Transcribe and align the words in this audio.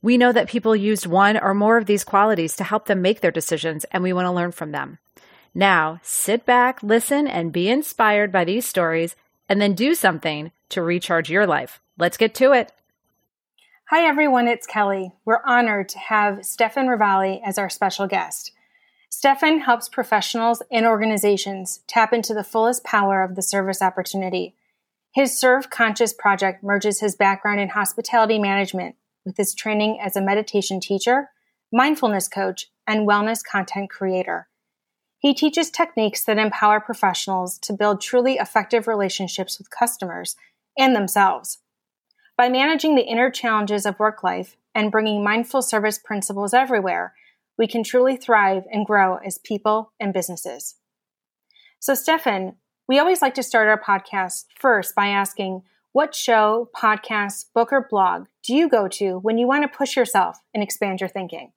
We 0.00 0.16
know 0.16 0.30
that 0.30 0.48
people 0.48 0.76
used 0.76 1.06
one 1.06 1.36
or 1.36 1.54
more 1.54 1.76
of 1.76 1.86
these 1.86 2.04
qualities 2.04 2.54
to 2.56 2.64
help 2.64 2.86
them 2.86 3.02
make 3.02 3.20
their 3.20 3.32
decisions, 3.32 3.84
and 3.90 4.02
we 4.02 4.12
want 4.12 4.26
to 4.26 4.32
learn 4.32 4.52
from 4.52 4.70
them. 4.70 4.98
Now, 5.54 5.98
sit 6.04 6.46
back, 6.46 6.82
listen, 6.84 7.26
and 7.26 7.52
be 7.52 7.68
inspired 7.68 8.30
by 8.30 8.44
these 8.44 8.64
stories, 8.64 9.16
and 9.48 9.60
then 9.60 9.74
do 9.74 9.94
something 9.94 10.52
to 10.68 10.82
recharge 10.82 11.30
your 11.30 11.46
life. 11.46 11.80
Let's 11.98 12.16
get 12.16 12.32
to 12.36 12.52
it. 12.52 12.72
Hi, 13.90 14.06
everyone, 14.06 14.46
it's 14.46 14.66
Kelly. 14.66 15.12
We're 15.24 15.42
honored 15.44 15.88
to 15.88 15.98
have 15.98 16.44
Stefan 16.46 16.86
Ravalli 16.86 17.40
as 17.44 17.58
our 17.58 17.70
special 17.70 18.06
guest. 18.06 18.52
Stefan 19.08 19.60
helps 19.60 19.88
professionals 19.88 20.62
and 20.70 20.86
organizations 20.86 21.80
tap 21.88 22.12
into 22.12 22.34
the 22.34 22.44
fullest 22.44 22.84
power 22.84 23.24
of 23.24 23.34
the 23.34 23.42
service 23.42 23.82
opportunity. 23.82 24.54
His 25.10 25.36
Serve 25.36 25.70
Conscious 25.70 26.12
project 26.12 26.62
merges 26.62 27.00
his 27.00 27.16
background 27.16 27.58
in 27.58 27.70
hospitality 27.70 28.38
management 28.38 28.94
with 29.24 29.36
his 29.36 29.54
training 29.54 29.98
as 30.00 30.16
a 30.16 30.22
meditation 30.22 30.80
teacher, 30.80 31.30
mindfulness 31.72 32.28
coach, 32.28 32.66
and 32.86 33.06
wellness 33.06 33.40
content 33.44 33.90
creator. 33.90 34.48
He 35.18 35.34
teaches 35.34 35.70
techniques 35.70 36.24
that 36.24 36.38
empower 36.38 36.80
professionals 36.80 37.58
to 37.60 37.72
build 37.72 38.00
truly 38.00 38.34
effective 38.34 38.86
relationships 38.86 39.58
with 39.58 39.70
customers 39.70 40.36
and 40.78 40.94
themselves. 40.94 41.58
By 42.36 42.48
managing 42.48 42.94
the 42.94 43.02
inner 43.02 43.30
challenges 43.30 43.84
of 43.84 43.98
work 43.98 44.22
life 44.22 44.56
and 44.74 44.92
bringing 44.92 45.24
mindful 45.24 45.62
service 45.62 45.98
principles 45.98 46.54
everywhere, 46.54 47.14
we 47.58 47.66
can 47.66 47.82
truly 47.82 48.16
thrive 48.16 48.62
and 48.70 48.86
grow 48.86 49.16
as 49.16 49.38
people 49.38 49.92
and 49.98 50.12
businesses. 50.12 50.76
So, 51.80 51.94
Stefan, 51.94 52.54
we 52.86 53.00
always 53.00 53.20
like 53.20 53.34
to 53.34 53.42
start 53.42 53.68
our 53.68 53.80
podcast 53.80 54.44
first 54.58 54.94
by 54.94 55.08
asking 55.08 55.62
what 55.92 56.14
show, 56.14 56.68
podcast, 56.76 57.46
book, 57.54 57.72
or 57.72 57.86
blog 57.88 58.26
do 58.44 58.54
you 58.54 58.68
go 58.68 58.88
to 58.88 59.18
when 59.18 59.38
you 59.38 59.46
want 59.46 59.62
to 59.62 59.76
push 59.76 59.96
yourself 59.96 60.38
and 60.54 60.62
expand 60.62 61.00
your 61.00 61.08
thinking? 61.08 61.52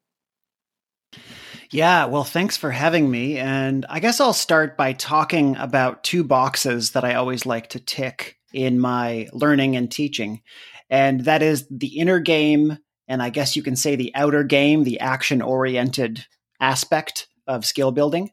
Yeah, 1.72 2.06
well, 2.06 2.26
thanks 2.26 2.58
for 2.58 2.70
having 2.70 3.10
me. 3.10 3.38
And 3.38 3.86
I 3.88 4.02
guess 4.02 4.20
I'll 4.20 4.34
start 4.34 4.76
by 4.76 4.92
talking 4.92 5.56
about 5.56 6.04
two 6.04 6.24
boxes 6.24 6.92
that 6.92 7.06
I 7.06 7.16
always 7.16 7.46
like 7.46 7.70
to 7.70 7.80
tick 7.80 8.38
in 8.54 8.78
my 8.78 9.28
learning 9.32 9.78
and 9.78 9.90
teaching. 9.90 10.42
And 10.90 11.22
that 11.22 11.42
is 11.42 11.66
the 11.70 12.00
inner 12.00 12.20
game, 12.20 12.78
and 13.08 13.24
I 13.24 13.30
guess 13.30 13.56
you 13.56 13.64
can 13.64 13.78
say 13.78 13.96
the 13.96 14.14
outer 14.16 14.44
game, 14.44 14.84
the 14.84 15.00
action 15.00 15.42
oriented 15.42 16.26
aspect 16.60 17.30
of 17.48 17.66
skill 17.66 17.92
building. 17.92 18.32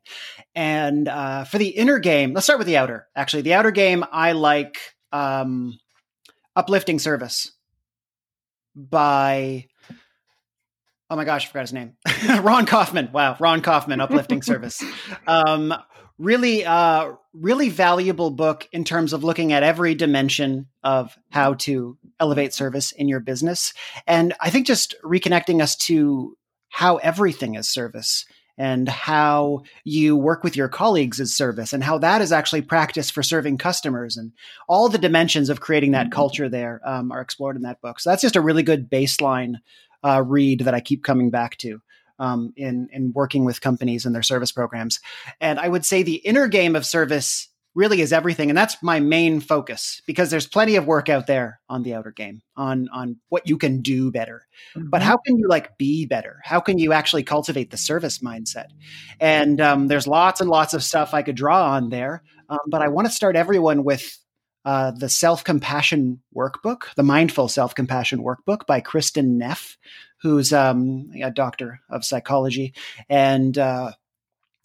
And 0.56 1.06
uh, 1.06 1.44
for 1.44 1.58
the 1.58 1.68
inner 1.68 2.00
game, 2.00 2.34
let's 2.34 2.46
start 2.46 2.58
with 2.58 2.66
the 2.66 2.76
outer. 2.76 3.06
Actually, 3.14 3.42
the 3.42 3.54
outer 3.54 3.70
game, 3.70 4.04
I 4.10 4.32
like 4.32 4.78
um, 5.12 5.78
Uplifting 6.58 6.98
Service 6.98 7.52
by, 8.74 9.66
oh 11.08 11.14
my 11.14 11.24
gosh, 11.24 11.46
I 11.46 11.48
forgot 11.48 11.60
his 11.60 11.72
name. 11.72 11.92
Ron 12.42 12.66
Kaufman. 12.66 13.10
Wow, 13.12 13.36
Ron 13.38 13.62
Kaufman, 13.62 14.00
Uplifting 14.00 14.42
Service. 14.42 14.82
Um, 15.26 15.74
really, 16.18 16.64
uh, 16.64 17.12
really 17.32 17.68
valuable 17.68 18.30
book 18.30 18.66
in 18.72 18.82
terms 18.82 19.12
of 19.12 19.22
looking 19.22 19.52
at 19.52 19.62
every 19.62 19.94
dimension 19.94 20.66
of 20.82 21.16
how 21.30 21.54
to 21.54 21.96
elevate 22.18 22.54
service 22.54 22.92
in 22.92 23.08
your 23.08 23.20
business. 23.20 23.72
And 24.06 24.34
I 24.40 24.50
think 24.50 24.66
just 24.66 24.96
reconnecting 25.04 25.62
us 25.62 25.76
to 25.76 26.36
how 26.70 26.96
everything 26.96 27.54
is 27.54 27.68
service 27.68 28.24
and 28.58 28.88
how 28.88 29.62
you 29.84 30.16
work 30.16 30.42
with 30.42 30.56
your 30.56 30.68
colleagues 30.68 31.20
as 31.20 31.34
service 31.34 31.72
and 31.72 31.84
how 31.84 31.96
that 31.96 32.20
is 32.20 32.32
actually 32.32 32.60
practice 32.60 33.08
for 33.08 33.22
serving 33.22 33.56
customers 33.56 34.16
and 34.16 34.32
all 34.68 34.88
the 34.88 34.98
dimensions 34.98 35.48
of 35.48 35.60
creating 35.60 35.92
that 35.92 36.06
mm-hmm. 36.06 36.14
culture 36.14 36.48
there 36.48 36.80
um, 36.84 37.12
are 37.12 37.20
explored 37.20 37.56
in 37.56 37.62
that 37.62 37.80
book 37.80 38.00
so 38.00 38.10
that's 38.10 38.22
just 38.22 38.36
a 38.36 38.40
really 38.40 38.62
good 38.62 38.90
baseline 38.90 39.54
uh, 40.02 40.22
read 40.26 40.60
that 40.60 40.74
i 40.74 40.80
keep 40.80 41.04
coming 41.04 41.30
back 41.30 41.56
to 41.56 41.80
um, 42.18 42.52
in 42.56 42.88
in 42.92 43.12
working 43.14 43.44
with 43.44 43.60
companies 43.60 44.04
and 44.04 44.14
their 44.14 44.22
service 44.22 44.52
programs 44.52 45.00
and 45.40 45.58
i 45.58 45.68
would 45.68 45.86
say 45.86 46.02
the 46.02 46.16
inner 46.16 46.48
game 46.48 46.74
of 46.74 46.84
service 46.84 47.48
really 47.74 48.00
is 48.00 48.12
everything. 48.12 48.50
And 48.50 48.56
that's 48.56 48.82
my 48.82 49.00
main 49.00 49.40
focus 49.40 50.02
because 50.06 50.30
there's 50.30 50.46
plenty 50.46 50.76
of 50.76 50.86
work 50.86 51.08
out 51.08 51.26
there 51.26 51.60
on 51.68 51.82
the 51.82 51.94
outer 51.94 52.10
game 52.10 52.42
on, 52.56 52.88
on 52.92 53.16
what 53.28 53.48
you 53.48 53.56
can 53.56 53.82
do 53.82 54.10
better. 54.10 54.46
Mm-hmm. 54.76 54.88
But 54.90 55.02
how 55.02 55.16
can 55.18 55.38
you 55.38 55.46
like 55.48 55.78
be 55.78 56.06
better? 56.06 56.40
How 56.44 56.60
can 56.60 56.78
you 56.78 56.92
actually 56.92 57.22
cultivate 57.22 57.70
the 57.70 57.76
service 57.76 58.18
mindset? 58.18 58.66
And 59.20 59.60
um, 59.60 59.86
there's 59.88 60.06
lots 60.06 60.40
and 60.40 60.50
lots 60.50 60.74
of 60.74 60.82
stuff 60.82 61.14
I 61.14 61.22
could 61.22 61.36
draw 61.36 61.72
on 61.72 61.90
there. 61.90 62.22
Um, 62.48 62.58
but 62.68 62.82
I 62.82 62.88
want 62.88 63.06
to 63.06 63.12
start 63.12 63.36
everyone 63.36 63.84
with 63.84 64.18
uh, 64.64 64.90
the 64.90 65.08
Self 65.08 65.44
Compassion 65.44 66.20
Workbook, 66.34 66.94
the 66.96 67.02
Mindful 67.02 67.48
Self 67.48 67.74
Compassion 67.74 68.22
Workbook 68.22 68.66
by 68.66 68.80
Kristin 68.80 69.36
Neff, 69.36 69.78
who's 70.20 70.52
um, 70.52 71.10
a 71.22 71.30
doctor 71.30 71.80
of 71.88 72.04
psychology 72.04 72.74
and 73.08 73.56
uh, 73.56 73.92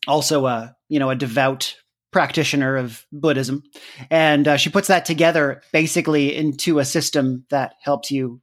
also 0.08 0.46
a 0.46 0.76
you 0.90 1.00
know 1.00 1.10
a 1.10 1.16
devout 1.16 1.78
practitioner 2.14 2.78
of 2.78 3.06
Buddhism. 3.12 3.64
And 4.10 4.48
uh, 4.48 4.58
she 4.58 4.70
puts 4.70 4.88
that 4.88 5.06
together 5.06 5.62
basically 5.74 6.36
into 6.36 6.80
a 6.80 6.86
system 6.86 7.46
that 7.50 7.74
helps 7.82 8.12
you 8.12 8.42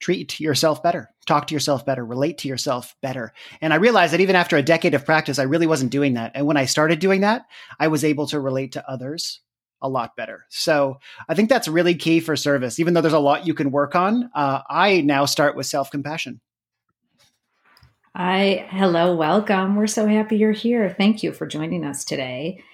treat 0.00 0.38
yourself 0.38 0.82
better, 0.82 1.10
talk 1.26 1.48
to 1.48 1.54
yourself 1.54 1.84
better, 1.84 2.04
relate 2.04 2.38
to 2.38 2.48
yourself 2.48 2.94
better. 3.02 3.32
And 3.60 3.72
I 3.72 3.76
realized 3.76 4.12
that 4.12 4.20
even 4.20 4.36
after 4.36 4.56
a 4.56 4.62
decade 4.62 4.94
of 4.94 5.04
practice, 5.04 5.38
I 5.38 5.44
really 5.44 5.66
wasn't 5.66 5.90
doing 5.90 6.14
that. 6.14 6.32
And 6.34 6.46
when 6.46 6.56
I 6.56 6.66
started 6.66 7.00
doing 7.00 7.22
that, 7.22 7.42
I 7.80 7.88
was 7.88 8.04
able 8.04 8.26
to 8.28 8.38
relate 8.38 8.72
to 8.72 8.88
others 8.88 9.40
a 9.80 9.88
lot 9.88 10.16
better. 10.16 10.44
So 10.50 10.98
I 11.28 11.34
think 11.34 11.48
that's 11.48 11.68
really 11.68 11.94
key 11.94 12.20
for 12.20 12.36
service. 12.36 12.78
Even 12.78 12.94
though 12.94 13.00
there's 13.00 13.12
a 13.12 13.18
lot 13.18 13.46
you 13.46 13.54
can 13.54 13.70
work 13.70 13.94
on, 13.94 14.30
uh, 14.34 14.60
I 14.68 15.00
now 15.00 15.24
start 15.24 15.56
with 15.56 15.66
self 15.66 15.90
compassion. 15.90 16.40
Hi, 18.16 18.66
hello, 18.70 19.14
welcome. 19.14 19.76
We're 19.76 19.86
so 19.86 20.06
happy 20.06 20.36
you're 20.36 20.50
here. 20.50 20.92
Thank 20.96 21.22
you 21.22 21.32
for 21.32 21.46
joining 21.46 21.84
us 21.84 22.04
today. 22.04 22.64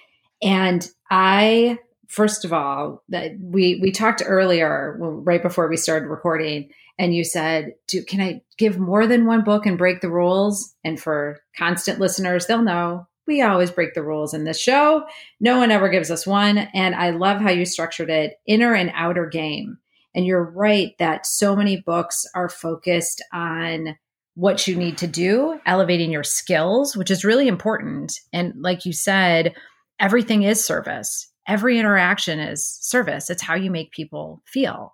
And 0.45 0.87
I, 1.09 1.79
first 2.07 2.45
of 2.45 2.53
all, 2.53 3.03
that 3.09 3.31
we 3.41 3.79
we 3.81 3.91
talked 3.91 4.21
earlier, 4.23 4.95
right 4.99 5.41
before 5.41 5.67
we 5.67 5.75
started 5.75 6.07
recording, 6.07 6.69
and 6.97 7.13
you 7.15 7.25
said, 7.25 7.73
"Can 8.07 8.21
I 8.21 8.41
give 8.57 8.77
more 8.77 9.07
than 9.07 9.25
one 9.25 9.43
book 9.43 9.65
and 9.65 9.77
break 9.77 10.01
the 10.01 10.09
rules?" 10.09 10.73
And 10.83 10.99
for 10.99 11.41
constant 11.57 11.99
listeners, 11.99 12.45
they'll 12.45 12.61
know 12.61 13.07
we 13.27 13.41
always 13.41 13.71
break 13.71 13.95
the 13.95 14.03
rules 14.03 14.35
in 14.35 14.43
this 14.43 14.59
show. 14.59 15.03
No 15.39 15.57
one 15.57 15.71
ever 15.71 15.89
gives 15.89 16.11
us 16.11 16.27
one, 16.27 16.59
and 16.59 16.93
I 16.93 17.09
love 17.09 17.41
how 17.41 17.49
you 17.49 17.65
structured 17.65 18.11
it: 18.11 18.35
inner 18.45 18.73
and 18.73 18.91
outer 18.93 19.25
game. 19.25 19.79
And 20.13 20.25
you're 20.25 20.43
right 20.43 20.93
that 20.99 21.25
so 21.25 21.55
many 21.55 21.81
books 21.81 22.25
are 22.35 22.49
focused 22.49 23.21
on 23.33 23.97
what 24.35 24.67
you 24.67 24.75
need 24.75 24.97
to 24.99 25.07
do, 25.07 25.59
elevating 25.65 26.11
your 26.11 26.23
skills, 26.23 26.95
which 26.95 27.09
is 27.09 27.25
really 27.25 27.47
important. 27.47 28.13
And 28.31 28.53
like 28.61 28.85
you 28.85 28.93
said, 28.93 29.55
everything 29.99 30.43
is 30.43 30.63
service. 30.63 31.27
Every 31.47 31.79
interaction 31.79 32.39
is 32.39 32.65
service. 32.65 33.29
It's 33.29 33.41
how 33.41 33.55
you 33.55 33.69
make 33.69 33.91
people 33.91 34.41
feel. 34.45 34.93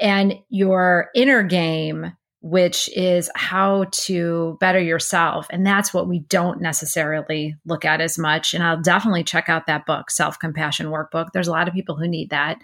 And 0.00 0.34
your 0.48 1.10
inner 1.14 1.42
game, 1.42 2.12
which 2.40 2.88
is 2.96 3.28
how 3.34 3.84
to 3.90 4.56
better 4.60 4.80
yourself. 4.80 5.46
And 5.50 5.66
that's 5.66 5.92
what 5.92 6.08
we 6.08 6.20
don't 6.20 6.60
necessarily 6.60 7.56
look 7.66 7.84
at 7.84 8.00
as 8.00 8.16
much. 8.16 8.54
And 8.54 8.62
I'll 8.62 8.80
definitely 8.80 9.24
check 9.24 9.48
out 9.48 9.66
that 9.66 9.86
book, 9.86 10.10
Self 10.10 10.38
Compassion 10.38 10.86
Workbook. 10.86 11.32
There's 11.32 11.48
a 11.48 11.52
lot 11.52 11.68
of 11.68 11.74
people 11.74 11.96
who 11.96 12.06
need 12.06 12.30
that. 12.30 12.58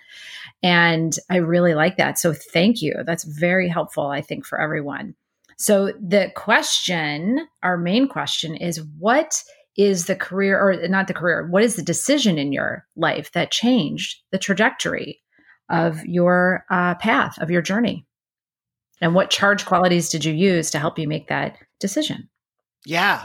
And 0.63 1.15
I 1.29 1.37
really 1.37 1.75
like 1.75 1.97
that. 1.97 2.19
So 2.19 2.33
thank 2.33 2.81
you. 2.81 2.95
That's 3.05 3.25
very 3.25 3.69
helpful, 3.69 4.07
I 4.07 4.21
think, 4.23 4.47
for 4.47 4.61
everyone. 4.61 5.15
So 5.57 5.93
the 6.01 6.33
question, 6.35 7.47
our 7.63 7.77
main 7.77 8.09
question 8.09 8.55
is 8.57 8.83
what 8.99 9.43
is 9.77 10.07
the 10.07 10.17
career 10.17 10.59
or 10.59 10.89
not 10.89 11.09
the 11.09 11.15
career 11.15 11.49
what 11.49 11.63
is 11.63 11.75
the 11.75 11.83
decision 11.83 12.39
in 12.39 12.53
your 12.53 12.87
life 12.97 13.33
that 13.33 13.51
changed 13.51 14.21
the 14.31 14.39
trajectory 14.39 15.21
of 15.71 16.05
your 16.05 16.65
uh, 16.71 16.95
path 16.97 17.41
of 17.41 17.51
your 17.51 17.63
journey? 17.63 18.07
And 19.01 19.15
what 19.15 19.31
charge 19.31 19.67
qualities 19.67 20.09
did 20.09 20.25
you 20.25 20.33
use 20.33 20.71
to 20.71 20.79
help 20.79 20.99
you 20.99 21.09
make 21.09 21.29
that 21.29 21.59
decision? 21.81 22.29
Yeah. 22.85 23.25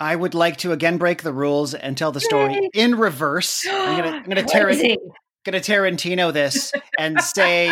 I 0.00 0.14
would 0.14 0.34
like 0.34 0.58
to 0.58 0.72
again 0.72 0.98
break 0.98 1.22
the 1.22 1.32
rules 1.32 1.74
and 1.74 1.96
tell 1.96 2.12
the 2.12 2.20
story 2.20 2.54
Yay. 2.54 2.70
in 2.74 2.94
reverse. 2.96 3.66
I'm 3.68 3.96
gonna 3.96 4.16
i'm 4.18 4.24
gonna 4.24 4.44
tear 4.44 4.68
it 4.68 5.00
gonna 5.44 5.58
tarantino 5.58 6.32
this 6.32 6.72
and 6.98 7.20
say 7.20 7.68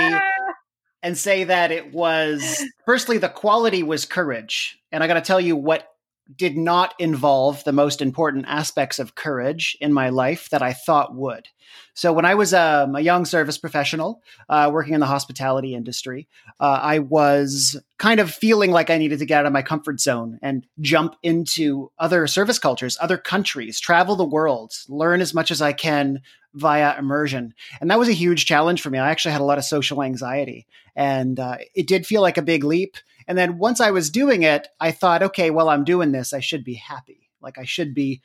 and 1.02 1.16
say 1.16 1.44
that 1.44 1.70
it 1.70 1.92
was 1.92 2.64
firstly 2.84 3.18
the 3.18 3.28
quality 3.28 3.84
was 3.84 4.06
courage. 4.06 4.76
And 4.90 5.04
i 5.04 5.06
gotta 5.06 5.20
tell 5.20 5.40
you 5.40 5.54
what 5.54 5.88
did 6.34 6.56
not 6.56 6.94
involve 6.98 7.62
the 7.64 7.72
most 7.72 8.02
important 8.02 8.46
aspects 8.48 8.98
of 8.98 9.14
courage 9.14 9.76
in 9.80 9.92
my 9.92 10.08
life 10.08 10.50
that 10.50 10.62
I 10.62 10.72
thought 10.72 11.14
would. 11.14 11.48
So, 11.94 12.12
when 12.12 12.24
I 12.24 12.34
was 12.34 12.52
um, 12.52 12.94
a 12.94 13.00
young 13.00 13.24
service 13.24 13.58
professional 13.58 14.22
uh, 14.48 14.70
working 14.72 14.94
in 14.94 15.00
the 15.00 15.06
hospitality 15.06 15.74
industry, 15.74 16.28
uh, 16.60 16.78
I 16.82 16.98
was 16.98 17.76
kind 17.98 18.20
of 18.20 18.30
feeling 18.30 18.70
like 18.70 18.90
I 18.90 18.98
needed 18.98 19.18
to 19.20 19.26
get 19.26 19.40
out 19.40 19.46
of 19.46 19.52
my 19.52 19.62
comfort 19.62 20.00
zone 20.00 20.38
and 20.42 20.66
jump 20.80 21.16
into 21.22 21.90
other 21.98 22.26
service 22.26 22.58
cultures, 22.58 22.98
other 23.00 23.16
countries, 23.16 23.80
travel 23.80 24.16
the 24.16 24.24
world, 24.24 24.74
learn 24.88 25.20
as 25.20 25.32
much 25.32 25.50
as 25.50 25.62
I 25.62 25.72
can 25.72 26.20
via 26.54 26.98
immersion. 26.98 27.54
And 27.80 27.90
that 27.90 27.98
was 27.98 28.08
a 28.08 28.12
huge 28.12 28.46
challenge 28.46 28.80
for 28.80 28.90
me. 28.90 28.98
I 28.98 29.10
actually 29.10 29.32
had 29.32 29.40
a 29.40 29.44
lot 29.44 29.58
of 29.58 29.64
social 29.64 30.02
anxiety, 30.02 30.66
and 30.94 31.38
uh, 31.38 31.58
it 31.74 31.86
did 31.86 32.06
feel 32.06 32.22
like 32.22 32.38
a 32.38 32.42
big 32.42 32.64
leap. 32.64 32.96
And 33.28 33.36
then 33.36 33.58
once 33.58 33.80
I 33.80 33.90
was 33.90 34.10
doing 34.10 34.42
it, 34.42 34.68
I 34.80 34.92
thought, 34.92 35.22
okay, 35.22 35.50
well, 35.50 35.68
I'm 35.68 35.84
doing 35.84 36.12
this. 36.12 36.32
I 36.32 36.40
should 36.40 36.64
be 36.64 36.74
happy. 36.74 37.30
Like 37.40 37.58
I 37.58 37.64
should 37.64 37.94
be 37.94 38.22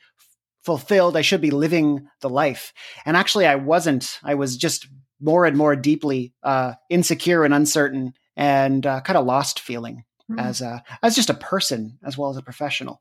fulfilled. 0.62 1.16
I 1.16 1.22
should 1.22 1.40
be 1.40 1.50
living 1.50 2.08
the 2.20 2.30
life. 2.30 2.72
And 3.04 3.16
actually, 3.16 3.46
I 3.46 3.56
wasn't. 3.56 4.18
I 4.22 4.34
was 4.34 4.56
just 4.56 4.86
more 5.20 5.44
and 5.44 5.56
more 5.56 5.76
deeply 5.76 6.34
uh, 6.42 6.74
insecure 6.90 7.44
and 7.44 7.54
uncertain 7.54 8.14
and 8.36 8.86
uh, 8.86 9.00
kind 9.02 9.16
of 9.16 9.26
lost 9.26 9.60
feeling 9.60 10.04
mm-hmm. 10.30 10.38
as 10.38 10.60
a 10.60 10.82
as 11.02 11.14
just 11.14 11.30
a 11.30 11.34
person 11.34 11.98
as 12.04 12.16
well 12.16 12.30
as 12.30 12.36
a 12.36 12.42
professional. 12.42 13.00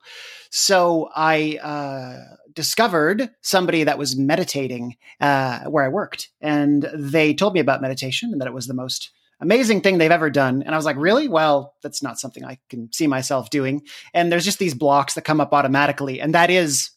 So 0.49 1.09
I 1.15 1.59
uh, 1.61 2.35
discovered 2.53 3.29
somebody 3.41 3.83
that 3.83 3.97
was 3.97 4.17
meditating 4.17 4.97
uh, 5.19 5.61
where 5.65 5.83
I 5.83 5.89
worked, 5.89 6.29
and 6.41 6.87
they 6.93 7.33
told 7.33 7.53
me 7.53 7.59
about 7.59 7.81
meditation 7.81 8.31
and 8.31 8.41
that 8.41 8.47
it 8.47 8.53
was 8.53 8.67
the 8.67 8.73
most 8.73 9.11
amazing 9.41 9.81
thing 9.81 9.97
they've 9.97 10.11
ever 10.11 10.29
done. 10.29 10.63
And 10.63 10.73
I 10.73 10.77
was 10.77 10.85
like, 10.85 10.97
really? 10.97 11.27
Well, 11.27 11.73
that's 11.81 12.03
not 12.03 12.19
something 12.19 12.45
I 12.45 12.59
can 12.69 12.91
see 12.93 13.07
myself 13.07 13.49
doing. 13.49 13.81
And 14.13 14.31
there's 14.31 14.45
just 14.45 14.59
these 14.59 14.75
blocks 14.75 15.15
that 15.15 15.23
come 15.23 15.41
up 15.41 15.53
automatically. 15.53 16.21
And 16.21 16.35
that 16.35 16.49
is, 16.49 16.91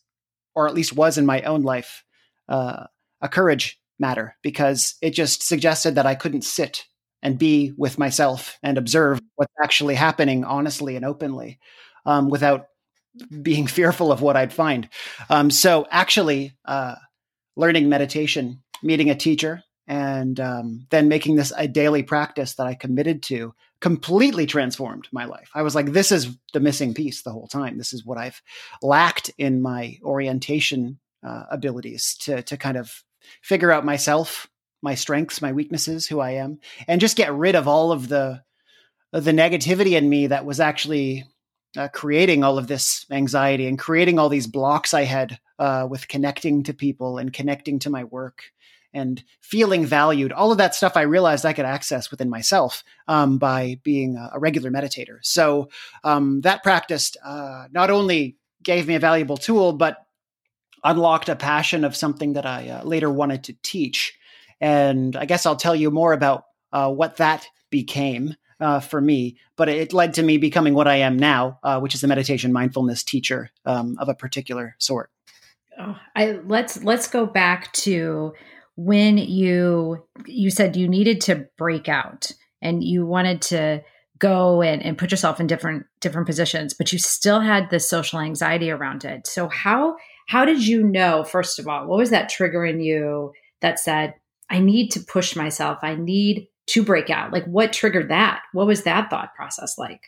or 0.55 0.69
at 0.69 0.75
least 0.75 0.94
was 0.94 1.19
in 1.19 1.26
my 1.26 1.43
own 1.43 1.62
life, 1.62 2.05
uh, 2.49 2.85
a 3.20 3.29
courage 3.29 3.81
matter 3.99 4.37
because 4.43 4.94
it 5.00 5.11
just 5.11 5.43
suggested 5.43 5.94
that 5.94 6.06
I 6.06 6.14
couldn't 6.14 6.44
sit 6.44 6.85
and 7.23 7.38
be 7.38 7.73
with 7.76 7.99
myself 7.99 8.58
and 8.62 8.76
observe 8.76 9.19
what's 9.37 9.52
actually 9.62 9.94
happening 9.94 10.44
honestly 10.44 10.94
and 10.94 11.05
openly 11.05 11.58
um, 12.05 12.29
without 12.29 12.67
being 13.43 13.67
fearful 13.67 14.12
of 14.12 14.20
what 14.20 14.37
I'd 14.37 14.52
find. 14.52 14.88
Um, 15.31 15.50
so 15.50 15.87
actually, 15.90 16.52
uh, 16.64 16.97
learning 17.56 17.88
meditation, 17.88 18.62
meeting 18.82 19.11
a 19.11 19.14
teacher, 19.14 19.62
and 19.86 20.40
um, 20.40 20.86
then 20.90 21.08
making 21.08 21.36
this 21.36 21.52
a 21.56 21.69
daily 21.69 22.02
practice 22.02 22.54
that 22.54 22.66
I 22.66 22.75
committed 22.75 23.22
to 23.25 23.54
completely 23.81 24.46
transformed 24.46 25.08
my 25.12 25.26
life. 25.26 25.50
I 25.54 25.62
was 25.62 25.75
like, 25.75 25.92
this 25.92 26.10
is 26.10 26.36
the 26.52 26.60
missing 26.60 26.94
piece 26.94 27.22
the 27.22 27.32
whole 27.32 27.46
time. 27.46 27.76
This 27.76 27.92
is 27.92 28.04
what 28.04 28.16
I've 28.16 28.40
lacked 28.81 29.31
in 29.36 29.60
my 29.60 29.98
orientation 30.02 30.98
uh, 31.22 31.44
abilities 31.50 32.16
to 32.20 32.42
to 32.42 32.56
kind 32.56 32.76
of 32.76 33.02
figure 33.42 33.72
out 33.72 33.84
myself, 33.84 34.48
my 34.82 34.94
strengths, 34.94 35.42
my 35.42 35.52
weaknesses, 35.52 36.06
who 36.06 36.20
I 36.20 36.32
am, 36.32 36.60
and 36.87 37.00
just 37.00 37.16
get 37.16 37.32
rid 37.32 37.54
of 37.54 37.69
all 37.69 37.92
of 37.92 38.08
the 38.08 38.42
the 39.12 39.32
negativity 39.32 39.96
in 39.96 40.08
me 40.08 40.28
that 40.28 40.44
was 40.44 40.60
actually 40.60 41.25
uh, 41.76 41.88
creating 41.88 42.42
all 42.42 42.58
of 42.58 42.66
this 42.66 43.06
anxiety 43.10 43.66
and 43.66 43.78
creating 43.78 44.19
all 44.19 44.28
these 44.28 44.46
blocks 44.46 44.94
I 44.94 45.04
had 45.04 45.38
uh, 45.58 45.87
with 45.88 46.08
connecting 46.08 46.64
to 46.64 46.75
people 46.75 47.19
and 47.19 47.32
connecting 47.32 47.78
to 47.80 47.90
my 47.90 48.04
work 48.04 48.42
and 48.94 49.23
feeling 49.41 49.85
valued. 49.85 50.32
All 50.32 50.52
of 50.52 50.58
that 50.58 50.75
stuff 50.75 50.96
I 50.96 51.02
realized 51.02 51.44
I 51.44 51.52
could 51.52 51.64
access 51.64 52.11
within 52.11 52.31
myself 52.31 52.85
um, 53.08 53.38
by 53.38 53.81
being 53.82 54.17
a, 54.17 54.38
regular 54.38 54.70
meditator. 54.70 55.19
So 55.23 55.69
um, 56.05 56.41
that 56.43 56.62
practice 56.62 57.12
uh, 57.25 57.67
not 57.73 57.91
only 57.91 58.37
gave 58.62 58.87
me 58.87 58.94
a 58.94 59.00
valuable 59.00 59.37
tool, 59.37 59.73
but 59.73 59.99
unlocked 60.85 61.29
a 61.29 61.37
passion 61.37 61.85
of 61.85 61.96
something 61.96 62.35
that 62.35 62.46
I 62.46 62.69
uh, 62.69 62.85
later 62.85 63.11
wanted 63.11 63.44
to 63.44 63.56
teach. 63.62 64.17
And 64.61 65.17
I 65.17 65.25
guess 65.25 65.44
I'll 65.44 65.56
tell 65.56 65.75
you 65.75 65.90
more 65.90 66.12
about 66.12 66.44
uh, 66.73 66.90
what 66.90 67.17
that 67.17 67.47
became. 67.70 68.37
Uh, 68.61 68.79
for 68.79 69.00
me, 69.00 69.37
but 69.56 69.69
it 69.69 69.93
led 69.93 70.14
to 70.14 70.23
me 70.23 70.38
becoming 70.38 70.75
what 70.75 70.87
I 70.87 70.99
am 70.99 71.19
now, 71.19 71.58
uh, 71.64 71.81
which 71.81 71.93
is 71.93 72.05
a 72.05 72.06
meditation 72.06 72.52
mindfulness 72.52 73.02
teacher 73.02 73.50
um, 73.67 73.97
of 73.99 74.08
a 74.08 74.14
particular 74.14 74.76
sort. 74.79 75.11
Oh, 75.79 75.99
I 76.14 76.38
let's 76.47 76.82
let's 76.85 77.08
go 77.08 77.26
back 77.26 77.73
to 77.73 78.32
when 78.76 79.19
you 79.19 80.05
you 80.26 80.50
said 80.50 80.76
you 80.76 80.88
needed 80.88 81.21
to 81.21 81.47
break 81.56 81.88
out 81.88 82.31
and 82.61 82.82
you 82.82 83.06
wanted 83.06 83.41
to 83.41 83.82
go 84.19 84.62
and, 84.62 84.82
and 84.82 84.99
put 84.99 85.11
yourself 85.11 85.41
in 85.41 85.47
different 85.47 85.87
different 86.00 86.26
positions 86.26 86.75
but 86.75 86.93
you 86.93 86.99
still 86.99 87.41
had 87.41 87.71
the 87.71 87.81
social 87.81 88.21
anxiety 88.21 88.71
around 88.71 89.05
it. 89.05 89.26
So 89.26 89.49
how 89.49 89.97
how 90.26 90.44
did 90.44 90.67
you 90.67 90.82
know 90.82 91.25
first 91.25 91.59
of 91.59 91.69
all 91.69 91.87
what 91.87 91.99
was 91.99 92.11
that 92.11 92.29
trigger 92.29 92.65
in 92.65 92.81
you 92.81 93.32
that 93.61 93.79
said 93.79 94.15
i 94.50 94.59
need 94.59 94.91
to 94.91 95.00
push 95.00 95.37
myself. 95.37 95.79
I 95.82 95.94
need 95.94 96.49
to 96.67 96.82
break 96.82 97.11
out. 97.11 97.32
Like 97.32 97.44
what 97.44 97.73
triggered 97.73 98.09
that? 98.09 98.43
What 98.53 98.67
was 98.67 98.85
that 98.85 99.11
thought 99.11 99.35
process 99.35 99.79
like? 99.79 100.00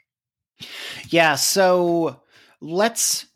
Yeah 1.08 1.36
so 1.36 2.20
let's 2.60 3.26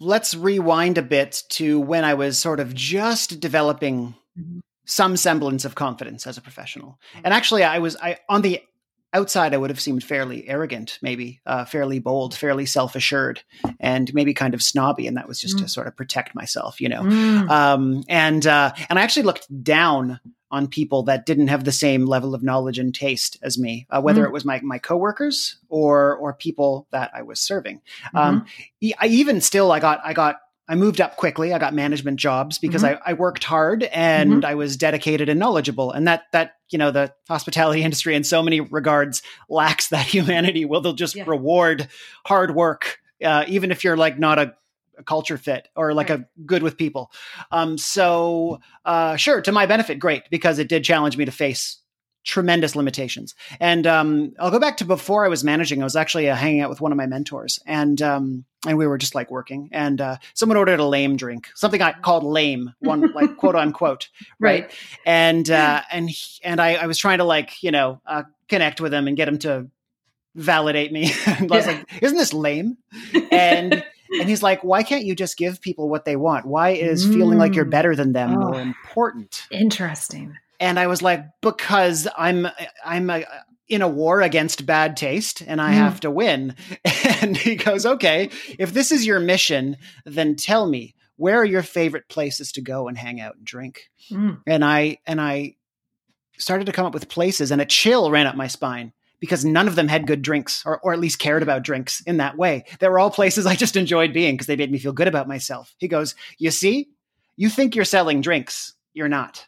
let's 0.00 0.34
rewind 0.34 0.96
a 0.96 1.02
bit 1.02 1.42
to 1.50 1.78
when 1.78 2.04
i 2.04 2.14
was 2.14 2.38
sort 2.38 2.58
of 2.58 2.74
just 2.74 3.38
developing 3.38 4.14
mm-hmm. 4.38 4.60
some 4.84 5.16
semblance 5.16 5.64
of 5.64 5.74
confidence 5.74 6.26
as 6.26 6.38
a 6.38 6.42
professional. 6.42 6.98
Mm-hmm. 7.12 7.20
And 7.24 7.34
actually, 7.34 7.64
I 7.64 7.78
was 7.78 7.96
I 7.96 8.18
on 8.28 8.42
the 8.42 8.60
outside, 9.12 9.54
I 9.54 9.56
would 9.56 9.70
have 9.70 9.80
seemed 9.80 10.04
fairly 10.04 10.48
arrogant, 10.48 10.98
maybe 11.02 11.40
uh, 11.46 11.64
fairly 11.64 11.98
bold, 11.98 12.34
fairly 12.34 12.66
self 12.66 12.94
assured, 12.94 13.42
and 13.78 14.12
maybe 14.14 14.34
kind 14.34 14.54
of 14.54 14.62
snobby. 14.62 15.06
And 15.06 15.16
that 15.16 15.28
was 15.28 15.40
just 15.40 15.56
mm. 15.56 15.62
to 15.62 15.68
sort 15.68 15.86
of 15.86 15.96
protect 15.96 16.34
myself, 16.34 16.80
you 16.80 16.88
know. 16.88 17.02
Mm. 17.02 17.50
Um, 17.50 18.04
and 18.08 18.46
uh, 18.46 18.72
and 18.88 18.98
I 18.98 19.02
actually 19.02 19.24
looked 19.24 19.62
down 19.62 20.20
on 20.52 20.66
people 20.66 21.04
that 21.04 21.26
didn't 21.26 21.48
have 21.48 21.64
the 21.64 21.72
same 21.72 22.06
level 22.06 22.34
of 22.34 22.42
knowledge 22.42 22.78
and 22.78 22.94
taste 22.94 23.38
as 23.42 23.56
me, 23.56 23.86
uh, 23.90 24.00
whether 24.00 24.22
mm. 24.22 24.26
it 24.26 24.32
was 24.32 24.44
my 24.44 24.60
my 24.62 24.78
coworkers 24.78 25.58
or 25.68 26.16
or 26.16 26.34
people 26.34 26.86
that 26.90 27.10
I 27.14 27.22
was 27.22 27.40
serving. 27.40 27.80
Um, 28.14 28.46
mm-hmm. 28.82 28.88
Um, 28.92 28.94
I 29.00 29.06
even 29.08 29.40
still 29.40 29.72
I 29.72 29.80
got 29.80 30.00
I 30.04 30.12
got 30.12 30.36
I 30.70 30.76
moved 30.76 31.00
up 31.00 31.16
quickly. 31.16 31.52
I 31.52 31.58
got 31.58 31.74
management 31.74 32.20
jobs 32.20 32.58
because 32.58 32.84
mm-hmm. 32.84 33.02
I, 33.04 33.10
I, 33.10 33.12
worked 33.14 33.42
hard 33.42 33.82
and 33.82 34.34
mm-hmm. 34.34 34.44
I 34.44 34.54
was 34.54 34.76
dedicated 34.76 35.28
and 35.28 35.40
knowledgeable. 35.40 35.90
And 35.90 36.06
that 36.06 36.26
that 36.30 36.52
you 36.68 36.78
know 36.78 36.92
the 36.92 37.12
hospitality 37.28 37.82
industry 37.84 38.14
in 38.14 38.22
so 38.22 38.40
many 38.40 38.60
regards 38.60 39.22
lacks 39.48 39.88
that 39.88 40.06
humanity. 40.14 40.64
Well, 40.64 40.80
they'll 40.80 40.92
just 40.92 41.16
yeah. 41.16 41.24
reward 41.26 41.88
hard 42.24 42.54
work, 42.54 43.00
uh, 43.22 43.44
even 43.48 43.72
if 43.72 43.82
you're 43.82 43.96
like 43.96 44.20
not 44.20 44.38
a, 44.38 44.54
a 44.96 45.02
culture 45.02 45.38
fit 45.38 45.66
or 45.74 45.92
like 45.92 46.08
right. 46.08 46.20
a 46.20 46.26
good 46.46 46.62
with 46.62 46.76
people. 46.76 47.10
Um, 47.50 47.76
so 47.76 48.60
uh, 48.84 49.16
sure, 49.16 49.40
to 49.42 49.50
my 49.50 49.66
benefit, 49.66 49.98
great 49.98 50.30
because 50.30 50.60
it 50.60 50.68
did 50.68 50.84
challenge 50.84 51.16
me 51.16 51.24
to 51.24 51.32
face 51.32 51.78
tremendous 52.24 52.76
limitations. 52.76 53.34
And 53.58 53.86
um, 53.86 54.34
I'll 54.38 54.50
go 54.50 54.58
back 54.58 54.78
to 54.78 54.84
before 54.84 55.24
I 55.24 55.28
was 55.28 55.44
managing. 55.44 55.80
I 55.80 55.84
was 55.84 55.96
actually 55.96 56.28
uh, 56.28 56.36
hanging 56.36 56.60
out 56.60 56.70
with 56.70 56.80
one 56.80 56.92
of 56.92 56.98
my 56.98 57.06
mentors, 57.06 57.58
and 57.66 58.00
um, 58.02 58.44
and 58.66 58.76
we 58.76 58.86
were 58.86 58.98
just 58.98 59.14
like 59.14 59.30
working. 59.30 59.68
And 59.72 60.00
uh, 60.00 60.16
someone 60.34 60.56
ordered 60.56 60.80
a 60.80 60.84
lame 60.84 61.16
drink, 61.16 61.48
something 61.54 61.80
I 61.80 61.92
called 61.92 62.24
lame, 62.24 62.74
one 62.80 63.12
like 63.14 63.36
quote 63.36 63.56
unquote, 63.56 64.08
right? 64.38 64.64
right. 64.64 64.74
And 65.06 65.50
uh, 65.50 65.82
and 65.90 66.10
he, 66.10 66.40
and 66.44 66.60
I, 66.60 66.74
I, 66.74 66.86
was 66.86 66.98
trying 66.98 67.18
to 67.18 67.24
like 67.24 67.62
you 67.62 67.70
know 67.70 68.00
uh, 68.06 68.24
connect 68.48 68.80
with 68.80 68.92
him 68.92 69.08
and 69.08 69.16
get 69.16 69.28
him 69.28 69.38
to 69.40 69.68
validate 70.34 70.92
me. 70.92 71.12
and 71.26 71.50
I 71.50 71.56
was 71.56 71.66
like, 71.66 72.02
"Isn't 72.02 72.18
this 72.18 72.32
lame?" 72.32 72.76
And 73.30 73.84
and 74.20 74.28
he's 74.28 74.42
like, 74.42 74.62
"Why 74.62 74.82
can't 74.82 75.04
you 75.04 75.14
just 75.14 75.38
give 75.38 75.60
people 75.60 75.88
what 75.88 76.04
they 76.04 76.16
want? 76.16 76.46
Why 76.46 76.70
is 76.70 77.06
mm. 77.06 77.14
feeling 77.14 77.38
like 77.38 77.54
you're 77.54 77.64
mm. 77.64 77.70
better 77.70 77.96
than 77.96 78.12
them 78.12 78.34
oh, 78.34 78.50
more 78.50 78.60
important?" 78.60 79.46
Interesting 79.50 80.36
and 80.60 80.78
I 80.78 80.86
was 80.86 81.02
like, 81.02 81.24
because 81.40 82.06
I'm 82.16 82.46
I'm 82.84 83.10
a, 83.10 83.24
in 83.66 83.82
a 83.82 83.88
war 83.88 84.20
against 84.20 84.66
bad 84.66 84.96
taste 84.96 85.42
and 85.46 85.60
I 85.60 85.70
mm. 85.70 85.76
have 85.76 86.00
to 86.00 86.10
win. 86.10 86.54
And 87.22 87.36
he 87.36 87.54
goes, 87.54 87.84
okay, 87.84 88.30
if 88.58 88.72
this 88.72 88.90
is 88.90 89.04
your 89.04 89.20
mission, 89.20 89.76
then 90.06 90.36
tell 90.36 90.66
me 90.66 90.94
where 91.16 91.36
are 91.36 91.44
your 91.44 91.62
favorite 91.62 92.08
places 92.08 92.50
to 92.52 92.62
go 92.62 92.88
and 92.88 92.96
hang 92.96 93.20
out 93.20 93.36
and 93.36 93.44
drink. 93.44 93.90
Mm. 94.10 94.40
And 94.46 94.64
I 94.64 94.98
and 95.06 95.20
I 95.20 95.56
started 96.38 96.64
to 96.64 96.72
come 96.72 96.86
up 96.86 96.94
with 96.94 97.10
places, 97.10 97.50
and 97.50 97.60
a 97.60 97.66
chill 97.66 98.10
ran 98.10 98.26
up 98.26 98.36
my 98.36 98.46
spine 98.46 98.94
because 99.20 99.44
none 99.44 99.68
of 99.68 99.76
them 99.76 99.86
had 99.86 100.06
good 100.06 100.22
drinks 100.22 100.62
or, 100.64 100.80
or 100.80 100.94
at 100.94 100.98
least 100.98 101.18
cared 101.18 101.42
about 101.42 101.62
drinks 101.62 102.00
in 102.06 102.16
that 102.16 102.38
way. 102.38 102.64
They 102.78 102.88
were 102.88 102.98
all 102.98 103.10
places 103.10 103.44
I 103.44 103.54
just 103.54 103.76
enjoyed 103.76 104.14
being 104.14 104.34
because 104.34 104.46
they 104.46 104.56
made 104.56 104.72
me 104.72 104.78
feel 104.78 104.94
good 104.94 105.08
about 105.08 105.28
myself. 105.28 105.74
He 105.76 105.88
goes, 105.88 106.14
You 106.38 106.50
see, 106.50 106.88
you 107.36 107.50
think 107.50 107.76
you're 107.76 107.84
selling 107.84 108.22
drinks, 108.22 108.72
you're 108.94 109.08
not. 109.08 109.46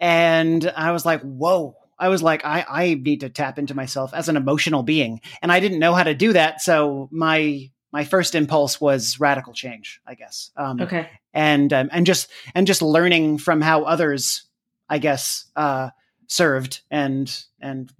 And 0.00 0.72
I 0.76 0.92
was 0.92 1.04
like, 1.04 1.20
Whoa. 1.22 1.76
I 1.98 2.08
was 2.08 2.22
like, 2.22 2.44
I, 2.44 2.64
I 2.68 2.94
need 2.94 3.20
to 3.20 3.28
tap 3.28 3.60
into 3.60 3.76
myself 3.76 4.12
as 4.12 4.28
an 4.28 4.36
emotional 4.36 4.82
being. 4.82 5.20
And 5.40 5.52
I 5.52 5.60
didn't 5.60 5.78
know 5.78 5.94
how 5.94 6.02
to 6.02 6.14
do 6.14 6.32
that. 6.32 6.60
So 6.60 7.08
my 7.12 7.70
my 7.92 8.04
first 8.04 8.34
impulse 8.34 8.80
was 8.80 9.20
radical 9.20 9.52
change, 9.52 10.00
I 10.06 10.14
guess. 10.14 10.50
Um, 10.56 10.80
okay. 10.80 11.08
And 11.32 11.72
um, 11.72 11.90
and 11.92 12.06
just 12.06 12.30
and 12.54 12.66
just 12.66 12.82
learning 12.82 13.38
from 13.38 13.60
how 13.60 13.84
others, 13.84 14.48
I 14.88 14.98
guess, 14.98 15.46
uh, 15.54 15.90
served 16.26 16.80
and 16.90 17.32
and 17.60 17.92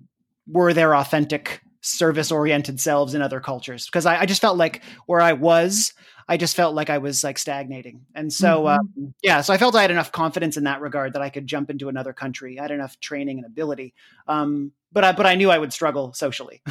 were 0.49 0.73
their 0.73 0.97
authentic 0.97 1.61
service 1.83 2.33
oriented 2.33 2.81
selves 2.81 3.15
in 3.15 3.23
other 3.23 3.41
cultures 3.41 3.87
because 3.87 4.07
I, 4.07 4.21
I, 4.21 4.27
just 4.27 4.41
felt 4.41 4.57
like 4.57 4.83
where 5.07 5.21
I 5.21 5.33
was, 5.33 5.93
I 6.29 6.37
just 6.37 6.57
felt 6.57 6.75
like 6.75 6.91
I 6.91 6.99
was 6.99 7.25
like 7.25 7.39
stagnating. 7.39 8.07
And 8.15 8.33
so, 8.33 8.65
mm-hmm. 8.65 9.05
um, 9.05 9.15
yeah, 9.23 9.41
so 9.41 9.53
I 9.53 9.59
felt 9.59 9.75
I 9.75 9.83
had 9.83 9.91
enough 9.91 10.13
confidence 10.13 10.57
in 10.57 10.65
that 10.65 10.81
regard 10.81 11.15
that 11.15 11.23
I 11.23 11.31
could 11.31 11.47
jump 11.47 11.71
into 11.71 11.89
another 11.89 12.13
country. 12.13 12.59
I 12.59 12.63
had 12.63 12.71
enough 12.71 12.99
training 13.01 13.39
and 13.39 13.47
ability. 13.47 13.95
Um, 14.29 14.73
but 14.93 15.05
I, 15.05 15.13
but 15.13 15.27
I 15.27 15.35
knew 15.35 15.51
I 15.51 15.59
would 15.59 15.73
struggle 15.73 16.13
socially. 16.13 16.63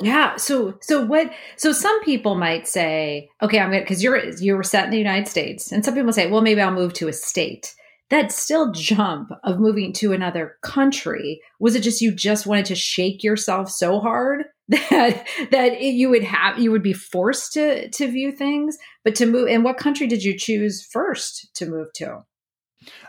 yeah. 0.00 0.36
So, 0.36 0.78
so 0.80 1.04
what, 1.04 1.32
so 1.56 1.72
some 1.72 2.02
people 2.04 2.34
might 2.34 2.66
say, 2.66 3.28
okay, 3.42 3.58
I'm 3.58 3.70
going 3.70 3.82
to, 3.82 3.88
cause 3.88 4.02
you're, 4.02 4.28
you 4.34 4.56
were 4.56 4.62
set 4.62 4.84
in 4.84 4.90
the 4.90 4.98
United 4.98 5.28
States 5.28 5.72
and 5.72 5.84
some 5.84 5.94
people 5.94 6.12
say, 6.12 6.30
well, 6.30 6.42
maybe 6.42 6.60
I'll 6.60 6.70
move 6.70 6.92
to 6.94 7.08
a 7.08 7.12
state 7.12 7.74
that 8.10 8.32
still 8.32 8.72
jump 8.72 9.30
of 9.44 9.60
moving 9.60 9.92
to 9.92 10.12
another 10.12 10.56
country 10.62 11.40
was 11.60 11.74
it 11.74 11.82
just 11.82 12.00
you 12.00 12.12
just 12.12 12.46
wanted 12.46 12.64
to 12.66 12.74
shake 12.74 13.22
yourself 13.22 13.70
so 13.70 14.00
hard 14.00 14.44
that 14.90 15.26
that 15.50 15.72
it, 15.72 15.94
you 15.94 16.10
would 16.10 16.24
have 16.24 16.58
you 16.58 16.70
would 16.70 16.82
be 16.82 16.92
forced 16.92 17.52
to 17.54 17.88
to 17.88 18.06
view 18.06 18.30
things 18.30 18.76
but 19.04 19.14
to 19.14 19.24
move 19.24 19.48
and 19.48 19.64
what 19.64 19.78
country 19.78 20.06
did 20.06 20.22
you 20.22 20.36
choose 20.36 20.86
first 20.92 21.48
to 21.54 21.66
move 21.66 21.86
to 21.94 22.18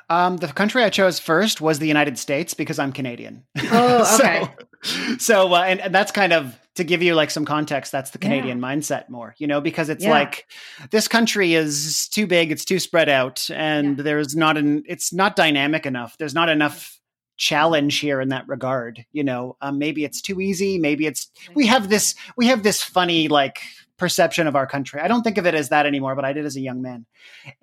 um, 0.10 0.38
the 0.38 0.48
country 0.48 0.84
I 0.84 0.90
chose 0.90 1.20
first 1.20 1.62
was 1.62 1.80
the 1.80 1.88
United 1.88 2.18
States 2.18 2.54
because 2.54 2.80
I'm 2.80 2.92
Canadian. 2.92 3.44
Oh, 3.72 4.16
okay. 4.20 4.50
so, 4.82 5.18
so 5.18 5.54
uh, 5.54 5.62
and, 5.62 5.80
and, 5.80 5.94
that's 5.94 6.12
kind 6.12 6.34
of 6.34 6.60
to 6.76 6.84
give 6.84 7.04
you 7.04 7.14
like 7.14 7.30
some 7.30 7.46
context. 7.46 7.92
That's 7.92 8.10
the 8.10 8.18
Canadian 8.18 8.60
yeah. 8.60 8.66
mindset 8.66 9.10
more, 9.10 9.36
you 9.38 9.46
know, 9.46 9.62
because 9.62 9.90
it's 9.90 10.04
yeah. 10.04 10.10
like 10.10 10.46
this 10.90 11.08
country 11.08 11.54
is 11.54 12.08
too 12.10 12.26
big, 12.26 12.52
it's 12.52 12.66
too 12.66 12.80
spread 12.80 13.10
out, 13.10 13.48
and 13.54 13.98
yeah. 13.98 14.04
there's 14.04 14.36
not 14.36 14.58
an, 14.58 14.84
it's 14.88 15.14
not 15.14 15.36
dynamic 15.36 15.86
enough. 15.86 16.18
There's 16.18 16.34
not 16.34 16.50
enough 16.50 16.99
challenge 17.40 17.98
here 17.98 18.22
in 18.22 18.30
that 18.30 18.48
regard. 18.48 19.04
You 19.12 19.24
know, 19.24 19.58
um, 19.62 19.80
maybe 19.80 20.04
it's 20.04 20.22
too 20.22 20.40
easy. 20.40 20.78
Maybe 20.78 21.08
it's 21.08 21.32
we 21.56 21.66
have 21.66 21.90
this 21.90 22.14
we 22.38 22.48
have 22.48 22.62
this 22.62 22.84
funny 22.84 23.28
like 23.28 23.60
perception 23.98 24.46
of 24.46 24.56
our 24.56 24.68
country. 24.68 25.02
I 25.02 25.08
don't 25.08 25.24
think 25.24 25.40
of 25.40 25.48
it 25.48 25.56
as 25.56 25.70
that 25.70 25.88
anymore, 25.88 26.16
but 26.16 26.26
I 26.26 26.34
did 26.34 26.46
as 26.46 26.56
a 26.56 26.62
young 26.62 26.84
man, 26.84 27.08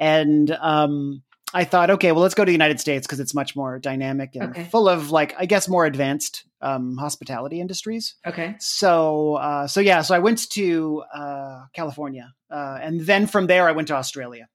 and 0.00 0.50
um 0.50 1.22
I 1.54 1.64
thought, 1.64 1.90
okay, 1.90 2.10
well, 2.10 2.22
let's 2.22 2.34
go 2.34 2.44
to 2.44 2.48
the 2.48 2.52
United 2.52 2.80
States 2.80 3.06
because 3.06 3.20
it's 3.20 3.32
much 3.32 3.54
more 3.54 3.78
dynamic 3.78 4.34
and 4.34 4.50
okay. 4.50 4.64
full 4.64 4.88
of 4.88 5.12
like, 5.12 5.34
I 5.38 5.46
guess, 5.46 5.68
more 5.68 5.86
advanced 5.86 6.44
um, 6.60 6.96
hospitality 6.96 7.60
industries. 7.60 8.16
Okay. 8.26 8.56
So, 8.58 9.36
uh, 9.36 9.68
so 9.68 9.80
yeah, 9.80 10.02
so 10.02 10.14
I 10.14 10.18
went 10.18 10.50
to 10.50 11.04
uh, 11.14 11.66
California, 11.72 12.32
uh, 12.50 12.78
and 12.82 13.00
then 13.00 13.28
from 13.28 13.46
there 13.46 13.68
I 13.68 13.72
went 13.72 13.88
to 13.88 13.94
Australia. 13.94 14.48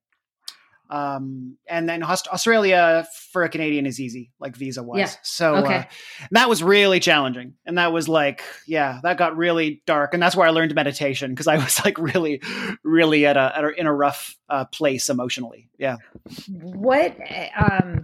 Um, 0.91 1.55
and 1.69 1.88
then 1.88 2.03
Australia 2.03 3.07
for 3.31 3.43
a 3.43 3.50
Canadian 3.50 3.86
is 3.86 3.98
easy, 3.98 4.29
like 4.41 4.57
visa 4.57 4.83
wise. 4.83 5.00
Yeah. 5.00 5.12
So 5.24 5.55
okay. 5.55 5.75
uh, 5.75 5.83
that 6.31 6.50
was 6.50 6.62
really 6.62 7.00
challenging. 7.00 7.53
And 7.65 7.77
that 7.77 7.93
was 7.93 8.10
like, 8.10 8.43
yeah, 8.67 9.00
that 9.03 9.17
got 9.17 9.38
really 9.38 9.81
dark. 9.86 10.13
And 10.13 10.21
that's 10.21 10.36
where 10.36 10.45
I 10.45 10.50
learned 10.50 10.75
meditation 10.75 11.31
because 11.31 11.48
I 11.48 11.55
was 11.55 11.79
like 11.86 11.98
really, 11.98 12.41
really 12.83 13.25
at 13.25 13.38
a, 13.38 13.53
at 13.55 13.63
a 13.63 13.69
in 13.79 13.88
a 13.88 13.93
rough 13.93 14.36
uh, 14.50 14.65
place 14.65 15.07
emotionally. 15.07 15.69
Yeah. 15.77 15.95
What, 16.50 17.15
um, 17.57 18.03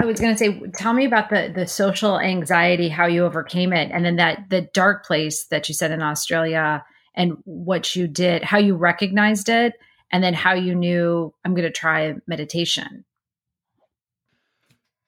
I 0.00 0.04
was 0.04 0.20
going 0.20 0.32
to 0.32 0.38
say, 0.38 0.60
tell 0.76 0.92
me 0.92 1.06
about 1.06 1.30
the, 1.30 1.52
the 1.52 1.66
social 1.66 2.20
anxiety, 2.20 2.88
how 2.88 3.06
you 3.06 3.24
overcame 3.24 3.72
it. 3.72 3.90
And 3.92 4.04
then 4.04 4.14
that, 4.14 4.48
the 4.48 4.60
dark 4.72 5.04
place 5.04 5.46
that 5.46 5.68
you 5.68 5.74
said 5.74 5.90
in 5.90 6.02
Australia 6.02 6.84
and 7.16 7.32
what 7.44 7.96
you 7.96 8.06
did, 8.06 8.44
how 8.44 8.58
you 8.58 8.76
recognized 8.76 9.48
it 9.48 9.72
and 10.10 10.22
then 10.22 10.34
how 10.34 10.54
you 10.54 10.74
knew 10.74 11.34
I'm 11.44 11.54
going 11.54 11.64
to 11.64 11.70
try 11.70 12.14
meditation. 12.26 13.04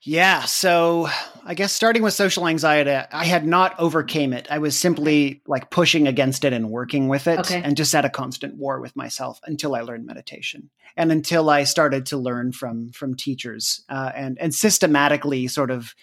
Yeah, 0.02 0.45
so 0.45 1.09
I 1.45 1.52
guess 1.52 1.75
starting 1.75 2.02
with 2.02 2.14
social 2.14 2.49
anxiety, 2.49 2.90
I 2.90 3.25
had 3.25 3.47
not 3.47 3.78
overcame 3.78 4.33
it. 4.33 4.47
I 4.50 4.57
was 4.57 4.75
simply 4.75 5.42
like 5.47 5.69
pushing 5.69 6.09
against 6.09 6.45
it 6.47 6.54
and 6.54 6.71
working 6.71 7.09
with 7.09 7.26
it 7.26 7.40
okay. 7.40 7.61
and 7.62 7.76
just 7.76 7.95
at 7.95 8.07
a 8.07 8.11
constant 8.11 8.57
war 8.57 8.80
with 8.80 8.97
myself 8.97 9.40
until 9.45 9.75
I 9.75 9.83
learned 9.83 10.07
meditation 10.07 10.71
and 10.97 11.12
until 11.12 11.50
I 11.50 11.64
started 11.64 12.07
to 12.07 12.16
learn 12.16 12.52
from 12.52 12.92
from 12.92 13.14
teachers 13.14 13.85
uh, 13.90 14.11
and 14.14 14.38
and 14.38 14.54
systematically 14.54 15.49
sort 15.49 15.71
of 15.71 15.95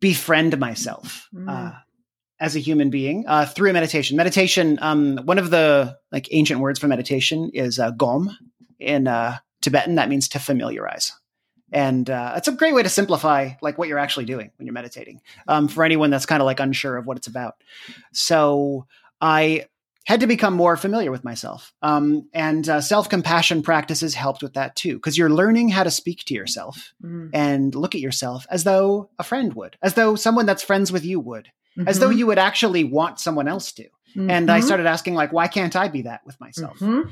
befriend 0.00 0.56
myself. 0.58 1.28
Mm. 1.34 1.48
Uh, 1.48 1.72
as 2.40 2.56
a 2.56 2.60
human 2.60 2.90
being 2.90 3.24
uh, 3.26 3.46
through 3.46 3.72
meditation. 3.72 4.16
Meditation, 4.16 4.78
um, 4.80 5.18
one 5.24 5.38
of 5.38 5.50
the 5.50 5.96
like 6.12 6.28
ancient 6.32 6.60
words 6.60 6.78
for 6.78 6.88
meditation 6.88 7.50
is 7.52 7.78
uh, 7.78 7.90
gom 7.90 8.36
in 8.78 9.08
uh, 9.08 9.38
Tibetan. 9.60 9.96
That 9.96 10.08
means 10.08 10.28
to 10.28 10.38
familiarize, 10.38 11.12
and 11.72 12.08
uh, 12.08 12.34
it's 12.36 12.48
a 12.48 12.52
great 12.52 12.74
way 12.74 12.82
to 12.82 12.88
simplify 12.88 13.50
like 13.60 13.78
what 13.78 13.88
you're 13.88 13.98
actually 13.98 14.26
doing 14.26 14.50
when 14.56 14.66
you're 14.66 14.74
meditating. 14.74 15.20
Um, 15.46 15.68
for 15.68 15.84
anyone 15.84 16.10
that's 16.10 16.26
kind 16.26 16.42
of 16.42 16.46
like 16.46 16.60
unsure 16.60 16.96
of 16.96 17.06
what 17.06 17.16
it's 17.16 17.26
about, 17.26 17.54
so 18.12 18.86
I 19.20 19.66
had 20.06 20.20
to 20.20 20.26
become 20.26 20.54
more 20.54 20.76
familiar 20.76 21.10
with 21.10 21.22
myself, 21.24 21.74
um, 21.82 22.30
and 22.32 22.66
uh, 22.68 22.80
self 22.80 23.08
compassion 23.08 23.62
practices 23.62 24.14
helped 24.14 24.42
with 24.42 24.54
that 24.54 24.76
too, 24.76 24.94
because 24.94 25.18
you're 25.18 25.28
learning 25.28 25.70
how 25.70 25.82
to 25.82 25.90
speak 25.90 26.24
to 26.24 26.34
yourself 26.34 26.94
mm. 27.04 27.30
and 27.34 27.74
look 27.74 27.94
at 27.96 28.00
yourself 28.00 28.46
as 28.48 28.62
though 28.64 29.10
a 29.18 29.24
friend 29.24 29.54
would, 29.54 29.76
as 29.82 29.94
though 29.94 30.14
someone 30.14 30.46
that's 30.46 30.62
friends 30.62 30.92
with 30.92 31.04
you 31.04 31.18
would 31.18 31.48
mm-hmm. 31.78 31.88
as 31.88 31.98
though 31.98 32.08
mm-hmm. 32.08 32.18
you 32.18 32.26
would 32.26 32.38
actually 32.38 32.84
want 32.84 33.20
someone 33.20 33.48
else 33.48 33.72
to. 33.72 33.84
Mm-hmm. 33.84 34.30
And 34.30 34.50
I 34.50 34.58
mm-hmm. 34.58 34.66
started 34.66 34.86
asking, 34.86 35.14
like, 35.14 35.32
why 35.32 35.48
can't 35.48 35.76
I 35.76 35.88
be 35.88 36.02
that 36.02 36.22
with 36.26 36.40
myself? 36.40 36.78
Mm-hmm. 36.78 37.10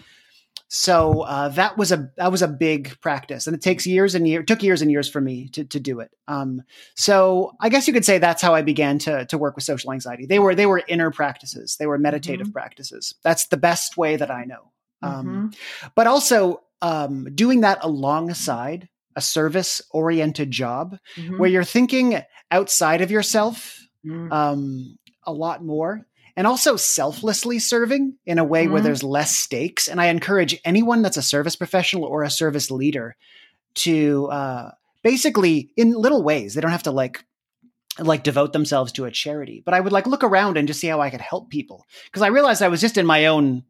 So 0.68 1.20
uh, 1.20 1.50
that 1.50 1.78
was 1.78 1.92
a 1.92 2.10
that 2.16 2.32
was 2.32 2.42
a 2.42 2.48
big 2.48 3.00
practice, 3.00 3.46
and 3.46 3.54
it 3.54 3.62
takes 3.62 3.86
years 3.86 4.16
and 4.16 4.26
years. 4.26 4.44
Took 4.46 4.64
years 4.64 4.82
and 4.82 4.90
years 4.90 5.08
for 5.08 5.20
me 5.20 5.48
to 5.50 5.64
to 5.64 5.78
do 5.78 6.00
it. 6.00 6.10
Um, 6.26 6.62
so 6.96 7.52
I 7.60 7.68
guess 7.68 7.86
you 7.86 7.92
could 7.92 8.04
say 8.04 8.18
that's 8.18 8.42
how 8.42 8.52
I 8.52 8.62
began 8.62 8.98
to 9.00 9.26
to 9.26 9.38
work 9.38 9.54
with 9.54 9.64
social 9.64 9.92
anxiety. 9.92 10.26
They 10.26 10.40
were 10.40 10.56
they 10.56 10.66
were 10.66 10.82
inner 10.88 11.12
practices. 11.12 11.76
They 11.76 11.86
were 11.86 11.98
meditative 11.98 12.48
mm-hmm. 12.48 12.52
practices. 12.52 13.14
That's 13.22 13.46
the 13.46 13.56
best 13.56 13.96
way 13.96 14.16
that 14.16 14.30
I 14.30 14.44
know. 14.44 14.72
Um, 15.02 15.52
but 15.94 16.08
also 16.08 16.62
um, 16.82 17.28
doing 17.32 17.60
that 17.60 17.78
alongside 17.82 18.88
a 19.14 19.20
service 19.20 19.82
oriented 19.92 20.50
job 20.50 20.98
where 21.36 21.48
you're 21.48 21.64
thinking 21.64 22.20
outside 22.50 23.02
of 23.02 23.10
yourself 23.10 23.85
mm. 24.06 24.32
um, 24.32 24.98
a 25.24 25.32
lot 25.32 25.64
more 25.64 26.06
and 26.36 26.46
also 26.46 26.76
selflessly 26.76 27.58
serving 27.58 28.14
in 28.26 28.38
a 28.38 28.44
way 28.44 28.66
mm. 28.66 28.70
where 28.70 28.78
mm-hmm. 28.78 28.86
there's 28.86 29.02
less 29.02 29.34
stakes. 29.34 29.88
And 29.88 30.00
I 30.00 30.06
encourage 30.06 30.60
anyone 30.64 31.02
that's 31.02 31.16
a 31.16 31.22
service 31.22 31.56
professional 31.56 32.04
or 32.04 32.22
a 32.22 32.30
service 32.30 32.70
leader 32.70 33.16
to 33.76 34.26
uh, 34.26 34.70
basically, 35.02 35.70
in 35.76 35.92
little 35.92 36.22
ways, 36.22 36.54
they 36.54 36.60
don't 36.60 36.70
have 36.70 36.84
to 36.84 36.90
like 36.90 37.24
like 37.98 38.22
devote 38.22 38.52
themselves 38.52 38.92
to 38.92 39.06
a 39.06 39.10
charity, 39.10 39.62
but 39.64 39.72
I 39.72 39.80
would 39.80 39.92
like 39.92 40.06
look 40.06 40.22
around 40.22 40.58
and 40.58 40.68
just 40.68 40.80
see 40.80 40.86
how 40.86 41.00
I 41.00 41.08
could 41.08 41.22
help 41.22 41.48
people 41.48 41.86
because 42.04 42.20
I 42.20 42.26
realized 42.26 42.60
I 42.60 42.68
was 42.68 42.82
just 42.82 42.98
in 42.98 43.06
my 43.06 43.24
own 43.24 43.64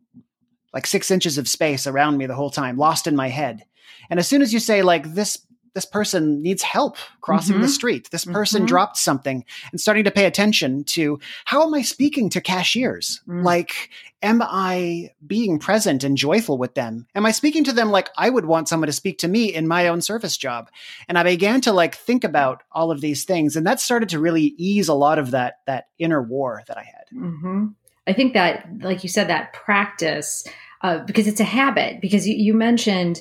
like 0.74 0.86
six 0.86 1.12
inches 1.12 1.38
of 1.38 1.46
space 1.46 1.86
around 1.86 2.16
me 2.16 2.26
the 2.26 2.34
whole 2.34 2.50
time, 2.50 2.76
lost 2.76 3.06
in 3.06 3.14
my 3.14 3.28
head. 3.28 3.62
And 4.10 4.18
as 4.18 4.26
soon 4.26 4.42
as 4.42 4.52
you 4.52 4.58
say 4.58 4.82
like 4.82 5.14
this 5.14 5.45
this 5.76 5.84
person 5.84 6.40
needs 6.40 6.62
help 6.62 6.96
crossing 7.20 7.56
mm-hmm. 7.56 7.62
the 7.62 7.68
street. 7.68 8.10
This 8.10 8.24
person 8.24 8.60
mm-hmm. 8.60 8.66
dropped 8.68 8.96
something 8.96 9.44
and 9.70 9.78
starting 9.78 10.04
to 10.04 10.10
pay 10.10 10.24
attention 10.24 10.84
to 10.84 11.20
how 11.44 11.66
am 11.66 11.74
I 11.74 11.82
speaking 11.82 12.30
to 12.30 12.40
cashiers? 12.40 13.20
Mm. 13.28 13.44
Like, 13.44 13.90
am 14.22 14.40
I 14.42 15.10
being 15.26 15.58
present 15.58 16.02
and 16.02 16.16
joyful 16.16 16.56
with 16.56 16.74
them? 16.74 17.06
Am 17.14 17.26
I 17.26 17.30
speaking 17.30 17.62
to 17.64 17.74
them 17.74 17.90
like 17.90 18.08
I 18.16 18.30
would 18.30 18.46
want 18.46 18.70
someone 18.70 18.86
to 18.86 18.92
speak 18.92 19.18
to 19.18 19.28
me 19.28 19.52
in 19.52 19.68
my 19.68 19.88
own 19.88 20.00
service 20.00 20.38
job? 20.38 20.70
And 21.08 21.18
I 21.18 21.22
began 21.24 21.60
to 21.60 21.74
like 21.74 21.94
think 21.94 22.24
about 22.24 22.62
all 22.72 22.90
of 22.90 23.02
these 23.02 23.24
things. 23.24 23.54
And 23.54 23.66
that 23.66 23.78
started 23.78 24.08
to 24.08 24.18
really 24.18 24.54
ease 24.56 24.88
a 24.88 24.94
lot 24.94 25.18
of 25.18 25.32
that, 25.32 25.58
that 25.66 25.88
inner 25.98 26.22
war 26.22 26.62
that 26.68 26.78
I 26.78 26.84
had. 26.84 27.04
Mm-hmm. 27.14 27.66
I 28.06 28.14
think 28.14 28.32
that, 28.32 28.66
like 28.80 29.02
you 29.02 29.10
said, 29.10 29.28
that 29.28 29.52
practice, 29.52 30.42
uh, 30.80 31.00
because 31.00 31.26
it's 31.26 31.40
a 31.40 31.44
habit, 31.44 32.00
because 32.00 32.26
you, 32.26 32.34
you 32.34 32.54
mentioned, 32.54 33.20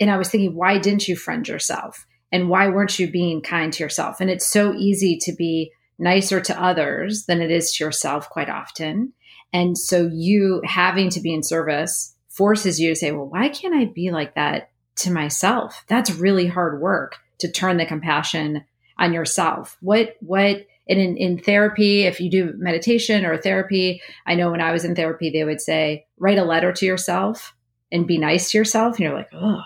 and 0.00 0.10
I 0.10 0.18
was 0.18 0.28
thinking, 0.28 0.54
why 0.54 0.78
didn't 0.78 1.08
you 1.08 1.16
friend 1.16 1.46
yourself? 1.46 2.06
And 2.32 2.48
why 2.48 2.68
weren't 2.68 2.98
you 2.98 3.10
being 3.10 3.40
kind 3.40 3.72
to 3.72 3.82
yourself? 3.82 4.20
And 4.20 4.30
it's 4.30 4.46
so 4.46 4.74
easy 4.74 5.18
to 5.22 5.32
be 5.32 5.72
nicer 5.98 6.40
to 6.40 6.62
others 6.62 7.26
than 7.26 7.40
it 7.40 7.50
is 7.50 7.72
to 7.74 7.84
yourself 7.84 8.28
quite 8.28 8.50
often. 8.50 9.12
And 9.52 9.78
so 9.78 10.10
you 10.12 10.60
having 10.64 11.08
to 11.10 11.20
be 11.20 11.32
in 11.32 11.42
service 11.42 12.14
forces 12.28 12.78
you 12.78 12.90
to 12.90 12.96
say, 12.96 13.12
well, 13.12 13.28
why 13.28 13.48
can't 13.48 13.74
I 13.74 13.86
be 13.86 14.10
like 14.10 14.34
that 14.34 14.70
to 14.96 15.12
myself? 15.12 15.84
That's 15.88 16.10
really 16.10 16.46
hard 16.46 16.80
work 16.80 17.16
to 17.38 17.50
turn 17.50 17.76
the 17.76 17.86
compassion 17.86 18.64
on 18.98 19.12
yourself. 19.12 19.76
What, 19.80 20.16
what, 20.20 20.66
And 20.88 21.00
in, 21.00 21.16
in 21.16 21.38
therapy, 21.38 22.02
if 22.02 22.20
you 22.20 22.30
do 22.30 22.54
meditation 22.56 23.24
or 23.24 23.36
therapy, 23.36 24.02
I 24.26 24.34
know 24.34 24.50
when 24.50 24.60
I 24.60 24.72
was 24.72 24.84
in 24.84 24.94
therapy, 24.94 25.30
they 25.30 25.44
would 25.44 25.60
say, 25.60 26.06
write 26.18 26.38
a 26.38 26.44
letter 26.44 26.72
to 26.72 26.86
yourself 26.86 27.54
and 27.96 28.06
be 28.06 28.18
nice 28.18 28.50
to 28.50 28.58
yourself. 28.58 28.96
And 28.96 29.04
you're 29.04 29.14
like, 29.14 29.30
oh, 29.32 29.62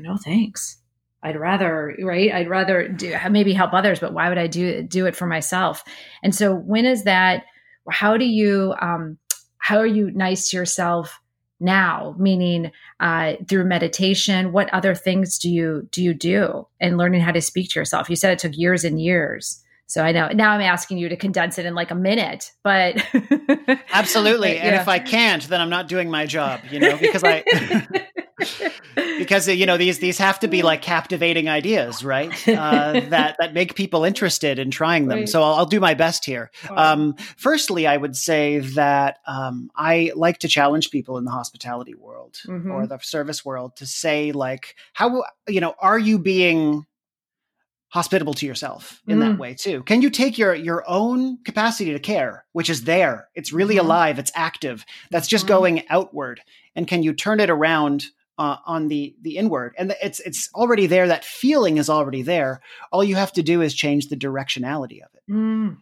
no 0.00 0.16
thanks. 0.16 0.78
I'd 1.22 1.38
rather, 1.38 1.94
right? 2.02 2.32
I'd 2.32 2.48
rather 2.48 2.88
do 2.88 3.14
maybe 3.30 3.52
help 3.52 3.74
others, 3.74 4.00
but 4.00 4.14
why 4.14 4.28
would 4.28 4.38
I 4.38 4.46
do 4.46 4.82
do 4.82 5.06
it 5.06 5.14
for 5.14 5.26
myself? 5.26 5.84
And 6.22 6.34
so, 6.34 6.54
when 6.54 6.86
is 6.86 7.04
that? 7.04 7.44
How 7.90 8.16
do 8.16 8.24
you, 8.24 8.74
um, 8.80 9.18
how 9.58 9.78
are 9.78 9.86
you 9.86 10.10
nice 10.12 10.50
to 10.50 10.56
yourself 10.56 11.20
now? 11.58 12.14
Meaning, 12.18 12.72
uh, 13.00 13.34
through 13.48 13.64
meditation. 13.64 14.52
What 14.52 14.72
other 14.72 14.94
things 14.94 15.38
do 15.38 15.50
you 15.50 15.88
do 15.90 16.02
you 16.02 16.14
do? 16.14 16.66
And 16.80 16.96
learning 16.96 17.20
how 17.20 17.32
to 17.32 17.42
speak 17.42 17.70
to 17.70 17.80
yourself. 17.80 18.08
You 18.08 18.16
said 18.16 18.32
it 18.32 18.38
took 18.38 18.56
years 18.56 18.84
and 18.84 19.00
years. 19.00 19.62
So 19.90 20.04
I 20.04 20.12
know 20.12 20.28
now 20.28 20.52
I'm 20.52 20.60
asking 20.60 20.98
you 20.98 21.08
to 21.08 21.16
condense 21.16 21.58
it 21.58 21.66
in 21.66 21.74
like 21.74 21.90
a 21.90 21.96
minute, 21.96 22.52
but 22.62 23.04
absolutely. 23.92 24.54
But. 24.54 24.64
And 24.64 24.76
if 24.76 24.86
I 24.86 25.00
can't, 25.00 25.42
then 25.48 25.60
I'm 25.60 25.68
not 25.68 25.88
doing 25.88 26.08
my 26.08 26.26
job, 26.26 26.60
you 26.70 26.78
know, 26.78 26.96
because 26.96 27.24
I 27.24 27.42
because 28.94 29.48
you 29.48 29.66
know 29.66 29.76
these 29.76 29.98
these 29.98 30.18
have 30.18 30.38
to 30.40 30.48
be 30.48 30.62
like 30.62 30.80
captivating 30.80 31.48
ideas, 31.48 32.04
right? 32.04 32.30
Uh, 32.48 33.00
that 33.08 33.34
that 33.40 33.52
make 33.52 33.74
people 33.74 34.04
interested 34.04 34.60
in 34.60 34.70
trying 34.70 35.08
them. 35.08 35.20
Right. 35.20 35.28
So 35.28 35.42
I'll, 35.42 35.54
I'll, 35.54 35.66
do 35.66 35.80
my 35.80 35.94
best 35.94 36.24
here. 36.24 36.52
Um, 36.68 37.16
firstly, 37.36 37.88
I 37.88 37.96
would 37.96 38.16
say 38.16 38.60
that 38.60 39.18
um, 39.26 39.70
I 39.74 40.12
like 40.14 40.38
to 40.38 40.48
challenge 40.48 40.90
people 40.90 41.18
in 41.18 41.24
the 41.24 41.32
hospitality 41.32 41.94
world 41.94 42.38
mm-hmm. 42.46 42.70
or 42.70 42.86
the 42.86 42.98
service 43.02 43.44
world 43.44 43.76
to 43.76 43.86
say 43.86 44.30
like, 44.30 44.76
how 44.92 45.24
you 45.48 45.60
know, 45.60 45.74
are 45.80 45.98
you 45.98 46.18
being 46.18 46.86
hospitable 47.90 48.34
to 48.34 48.46
yourself 48.46 49.02
in 49.06 49.18
mm. 49.18 49.20
that 49.20 49.38
way 49.38 49.54
too. 49.54 49.82
Can 49.82 50.00
you 50.00 50.10
take 50.10 50.38
your 50.38 50.54
your 50.54 50.88
own 50.88 51.42
capacity 51.44 51.92
to 51.92 51.98
care, 51.98 52.44
which 52.52 52.70
is 52.70 52.84
there, 52.84 53.28
it's 53.34 53.52
really 53.52 53.76
mm-hmm. 53.76 53.86
alive, 53.86 54.18
it's 54.18 54.32
active, 54.34 54.84
that's 55.10 55.28
just 55.28 55.44
mm-hmm. 55.44 55.54
going 55.54 55.88
outward, 55.90 56.40
and 56.74 56.86
can 56.88 57.02
you 57.02 57.12
turn 57.12 57.40
it 57.40 57.50
around 57.50 58.06
uh, 58.38 58.56
on 58.66 58.88
the 58.88 59.14
the 59.20 59.36
inward? 59.36 59.74
And 59.76 59.94
it's 60.02 60.20
it's 60.20 60.48
already 60.54 60.86
there. 60.86 61.08
That 61.08 61.24
feeling 61.24 61.78
is 61.78 61.90
already 61.90 62.22
there. 62.22 62.60
All 62.92 63.04
you 63.04 63.16
have 63.16 63.32
to 63.32 63.42
do 63.42 63.60
is 63.60 63.74
change 63.74 64.08
the 64.08 64.16
directionality 64.16 65.02
of 65.02 65.10
it. 65.14 65.30
Mm. 65.30 65.76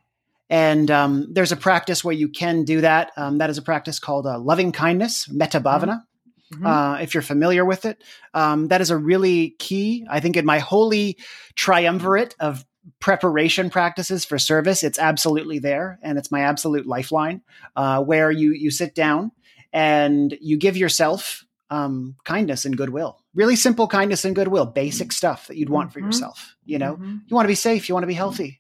And 0.51 0.91
um, 0.91 1.29
there's 1.31 1.53
a 1.53 1.57
practice 1.57 2.03
where 2.03 2.15
you 2.15 2.29
can 2.29 2.65
do 2.65 2.81
that. 2.81 3.13
Um, 3.19 3.37
that 3.39 3.51
is 3.51 3.59
a 3.59 3.63
practice 3.63 3.99
called 3.99 4.27
uh, 4.27 4.39
loving 4.39 4.73
kindness, 4.73 5.29
metta 5.31 5.61
bhavana. 5.61 6.05
Mm-hmm. 6.53 6.67
Uh, 6.67 6.97
if 7.03 7.13
you're 7.13 7.23
familiar 7.23 7.63
with 7.63 7.85
it. 7.85 8.03
Um, 8.33 8.69
that 8.69 8.81
is 8.81 8.91
a 8.91 8.97
really 8.97 9.51
key, 9.59 10.07
I 10.09 10.21
think, 10.21 10.35
in 10.35 10.47
my 10.47 10.61
holy 10.61 11.19
triumvirate 11.57 12.35
of 12.41 12.65
preparation 13.01 13.69
practices 13.69 14.25
for 14.25 14.39
service. 14.39 14.83
It's 14.83 14.99
absolutely 14.99 15.59
there, 15.59 15.99
and 16.03 16.17
it's 16.17 16.31
my 16.31 16.41
absolute 16.41 16.87
lifeline. 16.87 17.43
Uh, 17.77 18.03
where 18.03 18.31
you 18.31 18.53
you 18.53 18.71
sit 18.71 18.95
down 18.95 19.33
and 19.73 20.37
you 20.41 20.57
give 20.57 20.77
yourself 20.77 21.45
um, 21.71 22.17
kindness 22.25 22.65
and 22.65 22.77
goodwill. 22.77 23.19
Really 23.35 23.57
simple 23.57 23.87
kindness 23.87 24.25
and 24.25 24.35
goodwill, 24.35 24.67
basic 24.67 25.13
stuff 25.13 25.49
that 25.49 25.57
you'd 25.57 25.69
want 25.69 25.91
mm-hmm. 25.91 26.01
for 26.01 26.07
yourself. 26.07 26.57
You 26.65 26.79
know, 26.79 26.95
mm-hmm. 26.95 27.17
you 27.27 27.35
want 27.37 27.45
to 27.45 27.53
be 27.53 27.55
safe, 27.55 27.89
you 27.89 27.95
want 27.95 28.05
to 28.05 28.09
be 28.09 28.15
healthy. 28.15 28.59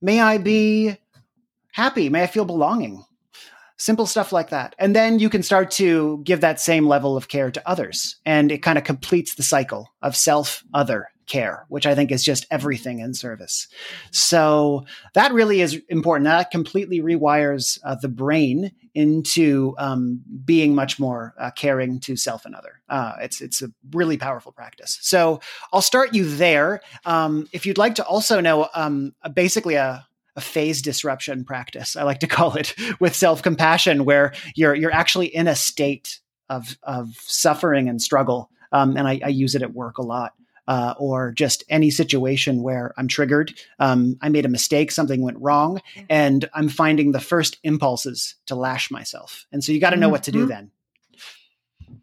May 0.00 0.20
I 0.20 0.38
be 0.38 0.96
happy? 1.72 2.08
May 2.08 2.22
I 2.22 2.26
feel 2.26 2.44
belonging? 2.44 3.04
Simple 3.82 4.06
stuff 4.06 4.32
like 4.32 4.50
that. 4.50 4.74
And 4.78 4.94
then 4.94 5.18
you 5.18 5.28
can 5.28 5.42
start 5.42 5.70
to 5.72 6.20
give 6.22 6.40
that 6.40 6.60
same 6.60 6.86
level 6.86 7.16
of 7.16 7.28
care 7.28 7.50
to 7.50 7.68
others. 7.68 8.16
And 8.24 8.52
it 8.52 8.62
kind 8.62 8.78
of 8.78 8.84
completes 8.84 9.34
the 9.34 9.42
cycle 9.42 9.92
of 10.02 10.16
self 10.16 10.62
other 10.72 11.08
care, 11.26 11.64
which 11.68 11.86
I 11.86 11.94
think 11.94 12.12
is 12.12 12.22
just 12.22 12.46
everything 12.50 13.00
in 13.00 13.14
service. 13.14 13.68
So 14.10 14.84
that 15.14 15.32
really 15.32 15.60
is 15.60 15.80
important. 15.88 16.24
That 16.24 16.50
completely 16.50 17.00
rewires 17.00 17.78
uh, 17.84 17.96
the 18.00 18.08
brain 18.08 18.72
into 18.94 19.74
um, 19.78 20.20
being 20.44 20.74
much 20.74 21.00
more 21.00 21.34
uh, 21.38 21.50
caring 21.50 22.00
to 22.00 22.16
self 22.16 22.44
and 22.44 22.54
other. 22.54 22.80
Uh, 22.88 23.14
it's 23.20 23.40
it's 23.40 23.62
a 23.62 23.68
really 23.92 24.16
powerful 24.16 24.52
practice. 24.52 24.98
So 25.00 25.40
I'll 25.72 25.82
start 25.82 26.14
you 26.14 26.24
there. 26.24 26.82
Um, 27.04 27.48
if 27.52 27.66
you'd 27.66 27.78
like 27.78 27.96
to 27.96 28.04
also 28.04 28.40
know 28.40 28.68
um, 28.74 29.14
basically 29.34 29.74
a 29.74 30.06
a 30.36 30.40
phase 30.40 30.82
disruption 30.82 31.44
practice, 31.44 31.96
I 31.96 32.02
like 32.02 32.20
to 32.20 32.26
call 32.28 32.54
it, 32.56 32.74
with 33.00 33.14
self 33.14 33.42
compassion, 33.42 34.04
where 34.04 34.32
you're 34.54 34.74
you're 34.74 34.92
actually 34.92 35.26
in 35.26 35.48
a 35.48 35.54
state 35.54 36.20
of 36.48 36.76
of 36.82 37.14
suffering 37.20 37.88
and 37.88 38.00
struggle. 38.00 38.50
Um, 38.72 38.96
and 38.96 39.06
I, 39.06 39.20
I, 39.22 39.28
use 39.28 39.54
it 39.54 39.60
at 39.60 39.74
work 39.74 39.98
a 39.98 40.02
lot, 40.02 40.32
uh, 40.66 40.94
or 40.98 41.30
just 41.32 41.62
any 41.68 41.90
situation 41.90 42.62
where 42.62 42.94
I'm 42.96 43.06
triggered. 43.06 43.52
Um, 43.78 44.16
I 44.22 44.30
made 44.30 44.46
a 44.46 44.48
mistake, 44.48 44.90
something 44.90 45.20
went 45.20 45.38
wrong, 45.38 45.82
and 46.08 46.48
I'm 46.54 46.70
finding 46.70 47.12
the 47.12 47.20
first 47.20 47.58
impulses 47.64 48.34
to 48.46 48.54
lash 48.54 48.90
myself. 48.90 49.46
And 49.52 49.62
so 49.62 49.72
you 49.72 49.80
got 49.80 49.90
to 49.90 49.96
know 49.96 50.06
mm-hmm. 50.06 50.12
what 50.12 50.22
to 50.22 50.32
do 50.32 50.46
mm-hmm. 50.46 50.48
then. 50.48 50.70
Do 51.86 51.94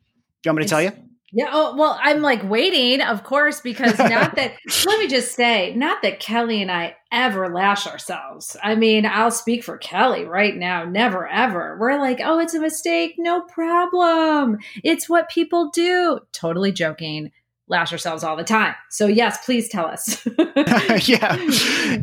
you 0.46 0.52
want 0.52 0.58
me 0.58 0.62
to 0.62 0.66
it's, 0.66 0.70
tell 0.70 0.82
you? 0.84 1.09
Yeah. 1.32 1.50
Oh, 1.52 1.76
well, 1.76 2.00
I'm 2.02 2.22
like 2.22 2.48
waiting, 2.48 3.02
of 3.02 3.24
course, 3.24 3.62
because 3.62 3.98
not 4.00 4.36
that, 4.36 4.54
let 4.86 5.00
me 5.00 5.08
just 5.08 5.36
say, 5.36 5.74
not 5.76 6.02
that 6.02 6.20
Kelly 6.20 6.62
and 6.62 6.72
I 6.72 6.96
ever 7.12 7.54
lash 7.54 7.88
ourselves. 7.88 8.56
I 8.64 8.76
mean, 8.76 9.06
I'll 9.06 9.32
speak 9.32 9.64
for 9.64 9.78
Kelly 9.78 10.26
right 10.26 10.56
now. 10.56 10.86
Never, 10.86 11.28
ever. 11.28 11.78
We're 11.80 12.00
like, 12.00 12.20
oh, 12.24 12.40
it's 12.40 12.54
a 12.54 12.60
mistake. 12.60 13.16
No 13.18 13.42
problem. 13.42 14.58
It's 14.84 15.10
what 15.10 15.30
people 15.30 15.70
do. 15.70 16.20
Totally 16.32 16.72
joking. 16.72 17.32
Lash 17.68 17.92
ourselves 17.92 18.24
all 18.24 18.36
the 18.36 18.44
time. 18.44 18.74
So, 18.90 19.06
yes, 19.06 19.46
please 19.46 19.70
tell 19.70 19.86
us. 19.86 20.26
yeah. 21.08 21.38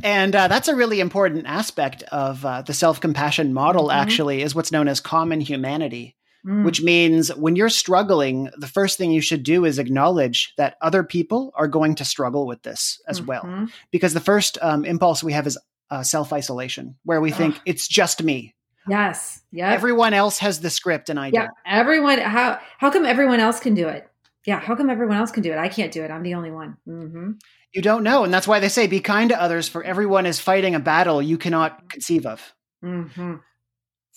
And 0.04 0.36
uh, 0.36 0.46
that's 0.46 0.68
a 0.68 0.76
really 0.76 1.00
important 1.00 1.46
aspect 1.46 2.04
of 2.04 2.44
uh, 2.44 2.62
the 2.62 2.74
self 2.74 3.00
compassion 3.00 3.52
model, 3.52 3.88
mm-hmm. 3.88 3.98
actually, 3.98 4.42
is 4.42 4.54
what's 4.54 4.70
known 4.70 4.86
as 4.86 5.00
common 5.00 5.40
humanity 5.40 6.15
mm. 6.46 6.64
which 6.64 6.82
means 6.82 7.34
when 7.34 7.56
you're 7.56 7.68
struggling, 7.68 8.50
the 8.56 8.66
first 8.66 8.98
thing 8.98 9.10
you 9.10 9.20
should 9.20 9.42
do 9.42 9.64
is 9.64 9.78
acknowledge 9.78 10.54
that 10.56 10.76
other 10.80 11.02
people 11.02 11.52
are 11.54 11.68
going 11.68 11.94
to 11.96 12.04
struggle 12.04 12.46
with 12.46 12.62
this 12.62 13.00
as 13.08 13.20
mm-hmm. 13.20 13.26
well. 13.26 13.68
Because 13.90 14.14
the 14.14 14.20
first 14.20 14.58
um, 14.62 14.84
impulse 14.84 15.22
we 15.22 15.32
have 15.32 15.46
is 15.46 15.58
uh, 15.90 16.02
self 16.02 16.32
isolation, 16.32 16.96
where 17.04 17.20
we 17.20 17.30
think 17.30 17.60
it's 17.64 17.88
just 17.88 18.22
me. 18.22 18.54
Yes. 18.88 19.42
Yeah. 19.50 19.72
Everyone 19.72 20.14
else 20.14 20.38
has 20.38 20.60
the 20.60 20.70
script 20.70 21.10
and 21.10 21.18
I 21.18 21.28
yeah. 21.28 21.40
don't. 21.42 21.50
Everyone. 21.66 22.18
How 22.18 22.60
how 22.78 22.90
come 22.90 23.04
everyone 23.04 23.40
else 23.40 23.58
can 23.58 23.74
do 23.74 23.88
it? 23.88 24.08
Yeah. 24.44 24.60
How 24.60 24.76
come 24.76 24.90
everyone 24.90 25.16
else 25.16 25.32
can 25.32 25.42
do 25.42 25.52
it? 25.52 25.58
I 25.58 25.68
can't 25.68 25.92
do 25.92 26.04
it. 26.04 26.10
I'm 26.10 26.22
the 26.22 26.34
only 26.34 26.52
one. 26.52 26.76
Mm-hmm. 26.88 27.32
You 27.72 27.82
don't 27.82 28.04
know, 28.04 28.24
and 28.24 28.32
that's 28.32 28.48
why 28.48 28.60
they 28.60 28.68
say 28.68 28.86
be 28.86 29.00
kind 29.00 29.30
to 29.30 29.40
others. 29.40 29.68
For 29.68 29.82
everyone 29.82 30.24
is 30.24 30.38
fighting 30.38 30.74
a 30.74 30.80
battle 30.80 31.20
you 31.20 31.36
cannot 31.36 31.90
conceive 31.90 32.24
of. 32.26 32.54
Mm-hmm 32.84 33.36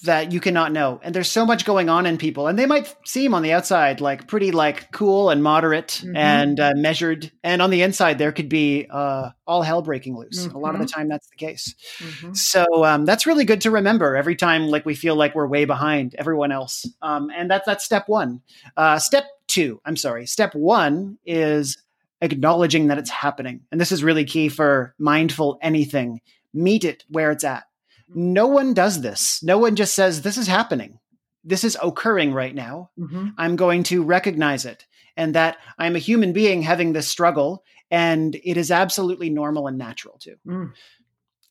that 0.03 0.31
you 0.31 0.39
cannot 0.39 0.71
know. 0.71 0.99
And 1.03 1.13
there's 1.13 1.29
so 1.29 1.45
much 1.45 1.65
going 1.65 1.89
on 1.89 2.05
in 2.05 2.17
people, 2.17 2.47
and 2.47 2.57
they 2.57 2.65
might 2.65 2.93
seem 3.05 3.33
on 3.33 3.41
the 3.41 3.53
outside 3.53 4.01
like 4.01 4.27
pretty 4.27 4.51
like 4.51 4.91
cool 4.91 5.29
and 5.29 5.43
moderate 5.43 6.01
mm-hmm. 6.03 6.15
and 6.15 6.59
uh, 6.59 6.73
measured, 6.75 7.31
and 7.43 7.61
on 7.61 7.69
the 7.69 7.81
inside 7.81 8.17
there 8.17 8.31
could 8.31 8.49
be 8.49 8.87
uh, 8.89 9.29
all 9.45 9.61
hell 9.61 9.81
breaking 9.81 10.17
loose. 10.17 10.45
Mm-hmm. 10.45 10.55
A 10.55 10.59
lot 10.59 10.73
of 10.73 10.79
the 10.79 10.85
mm-hmm. 10.85 10.99
time, 10.99 11.09
that's 11.09 11.27
the 11.29 11.35
case. 11.35 11.75
Mm-hmm. 11.99 12.33
So 12.33 12.85
um, 12.85 13.05
that's 13.05 13.25
really 13.25 13.45
good 13.45 13.61
to 13.61 13.71
remember 13.71 14.15
every 14.15 14.35
time 14.35 14.67
like 14.67 14.85
we 14.85 14.95
feel 14.95 15.15
like 15.15 15.35
we're 15.35 15.47
way 15.47 15.65
behind 15.65 16.15
everyone 16.15 16.51
else. 16.51 16.85
Um, 17.01 17.29
and 17.35 17.49
that's 17.49 17.65
that's 17.65 17.83
step 17.83 18.07
one. 18.07 18.41
Uh, 18.77 18.99
step 18.99 19.25
two, 19.47 19.81
I'm 19.85 19.97
sorry. 19.97 20.25
Step 20.25 20.55
one 20.55 21.17
is 21.25 21.77
acknowledging 22.21 22.87
that 22.87 22.97
it's 22.97 23.09
happening, 23.09 23.61
and 23.71 23.79
this 23.79 23.91
is 23.91 24.03
really 24.03 24.25
key 24.25 24.49
for 24.49 24.95
mindful 24.97 25.59
anything. 25.61 26.21
Meet 26.53 26.83
it 26.83 27.03
where 27.09 27.31
it's 27.31 27.43
at 27.43 27.65
no 28.15 28.47
one 28.47 28.73
does 28.73 29.01
this. 29.01 29.41
No 29.43 29.57
one 29.57 29.75
just 29.75 29.95
says, 29.95 30.21
This 30.21 30.37
is 30.37 30.47
happening. 30.47 30.99
This 31.43 31.63
is 31.63 31.77
occurring 31.81 32.33
right 32.33 32.53
now. 32.53 32.89
Mm-hmm. 32.99 33.29
I'm 33.37 33.55
going 33.55 33.83
to 33.83 34.03
recognize 34.03 34.65
it 34.65 34.85
and 35.15 35.35
that 35.35 35.57
I'm 35.77 35.95
a 35.95 35.99
human 35.99 36.33
being 36.33 36.61
having 36.61 36.93
this 36.93 37.07
struggle 37.07 37.63
and 37.91 38.35
it 38.35 38.57
is 38.57 38.71
absolutely 38.71 39.29
normal 39.29 39.67
and 39.67 39.77
natural 39.77 40.17
too. 40.19 40.35
Mm. 40.45 40.73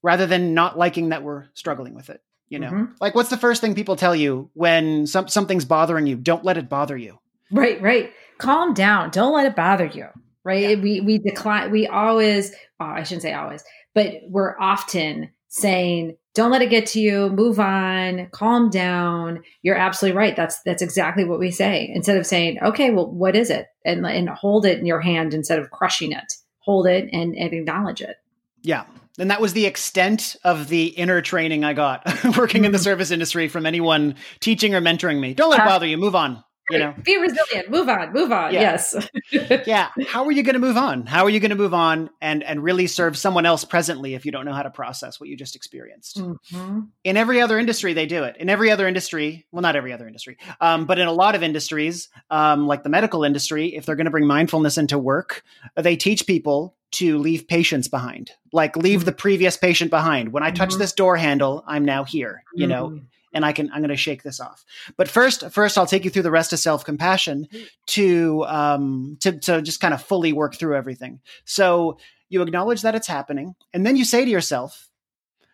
Rather 0.03 0.27
than 0.27 0.55
not 0.55 0.79
liking 0.79 1.09
that 1.09 1.23
we're 1.23 1.47
struggling 1.55 1.95
with 1.95 2.11
it, 2.11 2.23
you 2.49 2.59
know. 2.59 2.71
Mm-hmm. 2.71 2.93
Like 3.01 3.15
what's 3.15 3.31
the 3.31 3.37
first 3.37 3.61
thing 3.61 3.75
people 3.75 3.97
tell 3.97 4.15
you 4.15 4.51
when 4.55 5.07
some, 5.07 5.29
something's 5.29 5.65
bothering 5.65 6.07
you? 6.07 6.17
Don't 6.17 6.45
let 6.45 6.57
it 6.57 6.69
bother 6.69 6.97
you. 6.97 7.19
Right, 7.51 7.81
right. 7.81 8.13
Calm 8.39 8.75
down. 8.75 9.11
Don't 9.11 9.35
let 9.35 9.47
it 9.47 9.57
bother 9.57 9.87
you. 9.87 10.07
Right? 10.45 10.79
Yeah. 10.79 10.83
We 10.83 11.01
we 11.01 11.19
decline 11.19 11.71
we 11.71 11.87
always 11.89 12.53
oh, 12.81 12.85
I 12.85 13.03
shouldn't 13.03 13.23
say 13.23 13.35
always, 13.35 13.65
but 13.95 14.21
we're 14.29 14.59
often 14.59 15.31
saying 15.49 16.17
don't 16.39 16.53
let 16.53 16.63
it 16.63 16.71
get 16.71 16.87
to 16.87 17.01
you. 17.01 17.31
Move 17.31 17.59
on. 17.59 18.29
Calm 18.31 18.71
down. 18.71 19.43
You're 19.63 19.75
absolutely 19.75 20.17
right. 20.17 20.37
That's 20.37 20.63
that's 20.63 20.83
exactly 20.83 21.25
what 21.25 21.41
we 21.41 21.51
say. 21.51 21.91
Instead 21.93 22.17
of 22.17 22.25
saying 22.25 22.59
okay 22.63 22.91
well 22.91 23.11
what 23.11 23.35
is 23.35 23.51
it? 23.51 23.67
And 23.85 24.07
and 24.07 24.29
hold 24.29 24.65
it 24.65 24.79
in 24.79 24.87
your 24.87 25.01
hand 25.01 25.35
instead 25.35 25.59
of 25.59 25.73
crushing 25.73 26.13
it. 26.13 26.33
Hold 26.61 26.87
it 26.87 27.09
and, 27.13 27.35
and 27.35 27.53
acknowledge 27.53 28.01
it. 28.01 28.19
Yeah. 28.63 28.85
And 29.19 29.33
that 29.33 29.41
was 29.41 29.53
the 29.53 29.67
extent 29.67 30.37
of 30.45 30.69
the 30.69 30.87
inner 30.87 31.21
training 31.21 31.65
i 31.65 31.73
got 31.73 32.07
working 32.37 32.65
in 32.65 32.71
the 32.71 32.79
mm-hmm. 32.79 32.85
service 32.85 33.11
industry 33.11 33.49
from 33.49 33.67
anyone 33.67 34.15
teaching 34.39 34.77
or 34.77 34.81
mentoring 34.81 35.19
me. 35.19 35.35
Don't 35.35 35.51
let 35.51 35.59
it 35.59 35.65
bother 35.65 35.87
you. 35.87 35.97
Move 35.97 36.15
on 36.15 36.45
you 36.71 36.79
know. 36.79 36.95
Be 37.03 37.17
resilient. 37.17 37.71
Move 37.71 37.89
on. 37.89 38.13
Move 38.13 38.33
on. 38.33 38.53
Yeah. 38.53 38.61
yes. 38.61 39.09
Yeah. 39.67 39.89
How 40.07 40.25
are 40.25 40.33
you 40.33 40.43
going 40.43 40.55
to 40.55 40.61
move 40.61 40.77
on? 40.77 41.07
How 41.07 41.25
are 41.25 41.31
you 41.31 41.41
going 41.41 41.51
to 41.51 41.57
move 41.57 41.75
on 41.75 42.11
and 42.21 42.43
and 42.43 42.63
really 42.63 42.87
serve 42.87 43.17
someone 43.17 43.45
else 43.45 43.65
presently 43.65 44.15
if 44.15 44.25
you 44.25 44.33
don't 44.33 44.45
know 44.45 44.53
how 44.53 44.63
to 44.63 44.71
process 44.71 45.21
what 45.21 45.29
you 45.29 45.37
just 45.37 45.57
experienced? 45.57 46.19
Mm-hmm. 46.19 46.81
in 47.05 47.17
every 47.17 47.41
other 47.41 47.59
industry 47.59 47.93
they 47.93 48.07
do 48.07 48.25
it. 48.25 48.37
In 48.39 48.49
every 48.49 48.71
other 48.71 48.89
industry 48.89 49.47
well 49.53 49.63
not 49.63 49.77
every 49.77 49.93
other 49.93 50.07
industry 50.07 50.39
um, 50.61 50.87
but 50.87 50.99
in 50.99 51.09
a 51.09 51.13
lot 51.13 51.35
of 51.35 51.43
industries 51.43 52.09
um, 52.31 52.67
like 52.67 52.83
the 52.83 52.89
medical 52.89 53.25
industry 53.25 53.75
if 53.75 53.85
they're 53.87 53.97
going 53.97 54.07
to 54.07 54.11
bring 54.11 54.27
mindfulness 54.27 54.79
into 54.79 54.99
work 54.99 55.43
they 55.77 55.97
teach 55.97 56.27
people 56.27 56.75
to 56.91 57.19
leave 57.19 57.47
patients 57.47 57.89
behind. 57.89 58.31
Like 58.53 58.77
leave 58.77 59.01
mm-hmm. 59.01 59.07
the 59.07 59.13
previous 59.13 59.57
patient 59.57 59.91
behind. 59.91 60.33
When 60.33 60.43
i 60.43 60.51
touch 60.51 60.71
mm-hmm. 60.71 60.79
this 60.79 60.93
door 60.93 61.17
handle 61.17 61.65
i'm 61.67 61.85
now 61.85 62.05
here 62.05 62.43
you 62.55 62.67
know? 62.67 62.89
Mm-hmm 62.89 63.05
and 63.33 63.45
I 63.45 63.53
can 63.53 63.71
I'm 63.73 63.81
going 63.81 63.91
to 63.91 63.97
shake 63.97 64.23
this 64.23 64.41
off. 64.41 64.65
But 64.97 65.09
first, 65.09 65.51
first 65.51 65.79
I'll 65.79 65.87
take 65.87 66.05
you 66.05 66.11
through 66.11 66.23
the 66.23 66.31
rest 66.31 66.53
of 66.53 66.59
self 66.59 66.85
compassion 66.85 67.49
to 67.89 68.45
um 68.47 69.17
to 69.21 69.39
to 69.41 69.63
just 69.63 69.81
kind 69.81 69.95
of 69.95 70.03
fully 70.03 70.33
work 70.33 70.57
through 70.57 70.77
everything. 70.77 71.21
So 71.45 71.99
you 72.29 72.43
acknowledge 72.43 72.83
that 72.83 72.95
it's 72.95 73.07
happening, 73.07 73.55
and 73.73 73.87
then 73.87 73.97
you 73.97 74.05
say 74.05 74.25
to 74.25 74.31
yourself, 74.31 74.89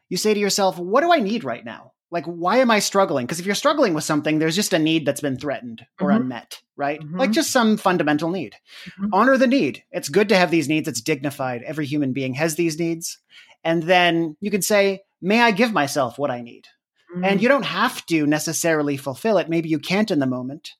you 0.08 0.16
say 0.16 0.34
to 0.34 0.40
yourself, 0.40 0.78
what 0.78 1.02
do 1.02 1.12
I 1.12 1.20
need 1.20 1.44
right 1.44 1.64
now? 1.64 1.92
Like, 2.10 2.26
why 2.26 2.58
am 2.58 2.70
I 2.70 2.78
struggling? 2.78 3.26
Because 3.26 3.40
if 3.40 3.46
you're 3.46 3.56
struggling 3.56 3.92
with 3.92 4.04
something, 4.04 4.38
there's 4.38 4.54
just 4.54 4.72
a 4.72 4.78
need 4.78 5.04
that's 5.04 5.20
been 5.20 5.36
threatened 5.36 5.84
or 6.00 6.10
mm-hmm. 6.10 6.22
unmet, 6.22 6.60
right? 6.76 7.00
Mm-hmm. 7.00 7.18
Like 7.18 7.32
just 7.32 7.50
some 7.50 7.76
fundamental 7.76 8.30
need. 8.30 8.54
Mm-hmm. 9.00 9.08
Honor 9.12 9.36
the 9.36 9.48
need. 9.48 9.82
It's 9.90 10.08
good 10.08 10.28
to 10.28 10.36
have 10.36 10.52
these 10.52 10.68
needs. 10.68 10.86
It's 10.86 11.00
dignified. 11.00 11.64
Every 11.64 11.86
human 11.86 12.12
being 12.12 12.34
has 12.34 12.54
these 12.54 12.78
needs. 12.78 13.18
And 13.64 13.82
then 13.82 14.36
you 14.40 14.52
can 14.52 14.62
say, 14.62 15.00
may 15.20 15.40
I 15.40 15.50
give 15.50 15.72
myself 15.72 16.16
what 16.16 16.30
I 16.30 16.40
need? 16.40 16.68
Mm. 17.14 17.26
And 17.26 17.42
you 17.42 17.48
don't 17.48 17.64
have 17.64 18.04
to 18.06 18.26
necessarily 18.26 18.96
fulfill 18.96 19.38
it. 19.38 19.48
Maybe 19.48 19.68
you 19.68 19.78
can't 19.78 20.10
in 20.10 20.18
the 20.18 20.26
moment. 20.26 20.72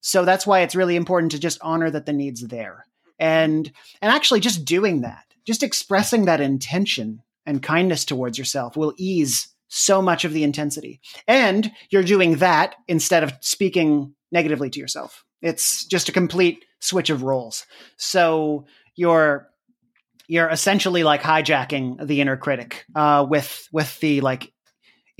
So 0.00 0.24
that's 0.24 0.46
why 0.46 0.60
it's 0.60 0.74
really 0.74 0.96
important 0.96 1.32
to 1.32 1.38
just 1.38 1.58
honor 1.62 1.90
that 1.90 2.06
the 2.06 2.12
need's 2.12 2.46
there. 2.46 2.86
And 3.18 3.70
and 4.00 4.10
actually 4.10 4.40
just 4.40 4.64
doing 4.64 5.02
that, 5.02 5.24
just 5.46 5.62
expressing 5.62 6.24
that 6.24 6.40
intention 6.40 7.22
and 7.44 7.62
kindness 7.62 8.04
towards 8.04 8.38
yourself 8.38 8.76
will 8.76 8.94
ease 8.96 9.48
so 9.68 10.00
much 10.02 10.24
of 10.24 10.32
the 10.32 10.42
intensity. 10.42 11.00
And 11.28 11.70
you're 11.90 12.02
doing 12.02 12.36
that 12.36 12.76
instead 12.88 13.22
of 13.22 13.32
speaking 13.40 14.14
negatively 14.32 14.70
to 14.70 14.80
yourself. 14.80 15.24
It's 15.42 15.84
just 15.84 16.08
a 16.08 16.12
complete 16.12 16.64
switch 16.80 17.10
of 17.10 17.22
roles. 17.22 17.66
So 17.96 18.66
you're 18.96 19.48
you're 20.28 20.48
essentially 20.48 21.02
like 21.02 21.22
hijacking 21.22 22.06
the 22.06 22.20
inner 22.20 22.36
critic 22.36 22.84
uh, 22.94 23.26
with 23.28 23.68
with 23.72 23.98
the 24.00 24.20
like 24.20 24.52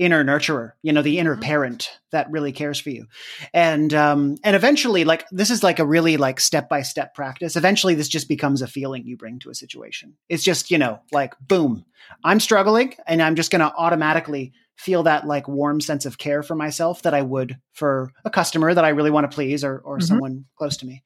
inner 0.01 0.25
nurturer, 0.25 0.71
you 0.81 0.91
know, 0.91 1.03
the 1.03 1.19
inner 1.19 1.33
mm-hmm. 1.33 1.43
parent 1.43 1.91
that 2.11 2.29
really 2.31 2.51
cares 2.51 2.79
for 2.79 2.89
you. 2.89 3.05
And 3.53 3.93
um 3.93 4.35
and 4.43 4.55
eventually 4.55 5.03
like 5.03 5.25
this 5.31 5.51
is 5.51 5.61
like 5.61 5.77
a 5.77 5.85
really 5.85 6.17
like 6.17 6.39
step-by-step 6.39 7.13
practice. 7.13 7.55
Eventually 7.55 7.93
this 7.93 8.07
just 8.07 8.27
becomes 8.27 8.63
a 8.63 8.67
feeling 8.67 9.05
you 9.05 9.15
bring 9.15 9.37
to 9.39 9.51
a 9.51 9.55
situation. 9.55 10.15
It's 10.27 10.43
just, 10.43 10.71
you 10.71 10.79
know, 10.79 10.99
like 11.11 11.35
boom, 11.39 11.85
I'm 12.23 12.39
struggling 12.39 12.95
and 13.05 13.21
I'm 13.21 13.35
just 13.35 13.51
going 13.51 13.59
to 13.59 13.71
automatically 13.75 14.53
feel 14.75 15.03
that 15.03 15.27
like 15.27 15.47
warm 15.47 15.79
sense 15.79 16.07
of 16.07 16.17
care 16.17 16.41
for 16.41 16.55
myself 16.55 17.03
that 17.03 17.13
I 17.13 17.21
would 17.21 17.59
for 17.73 18.11
a 18.25 18.31
customer 18.31 18.73
that 18.73 18.83
I 18.83 18.89
really 18.89 19.11
want 19.11 19.29
to 19.29 19.35
please 19.35 19.63
or 19.63 19.77
or 19.85 19.97
mm-hmm. 19.97 20.07
someone 20.07 20.45
close 20.55 20.77
to 20.77 20.87
me. 20.87 21.03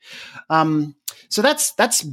Um 0.49 0.95
so 1.27 1.41
that's 1.41 1.73
that's 1.73 2.07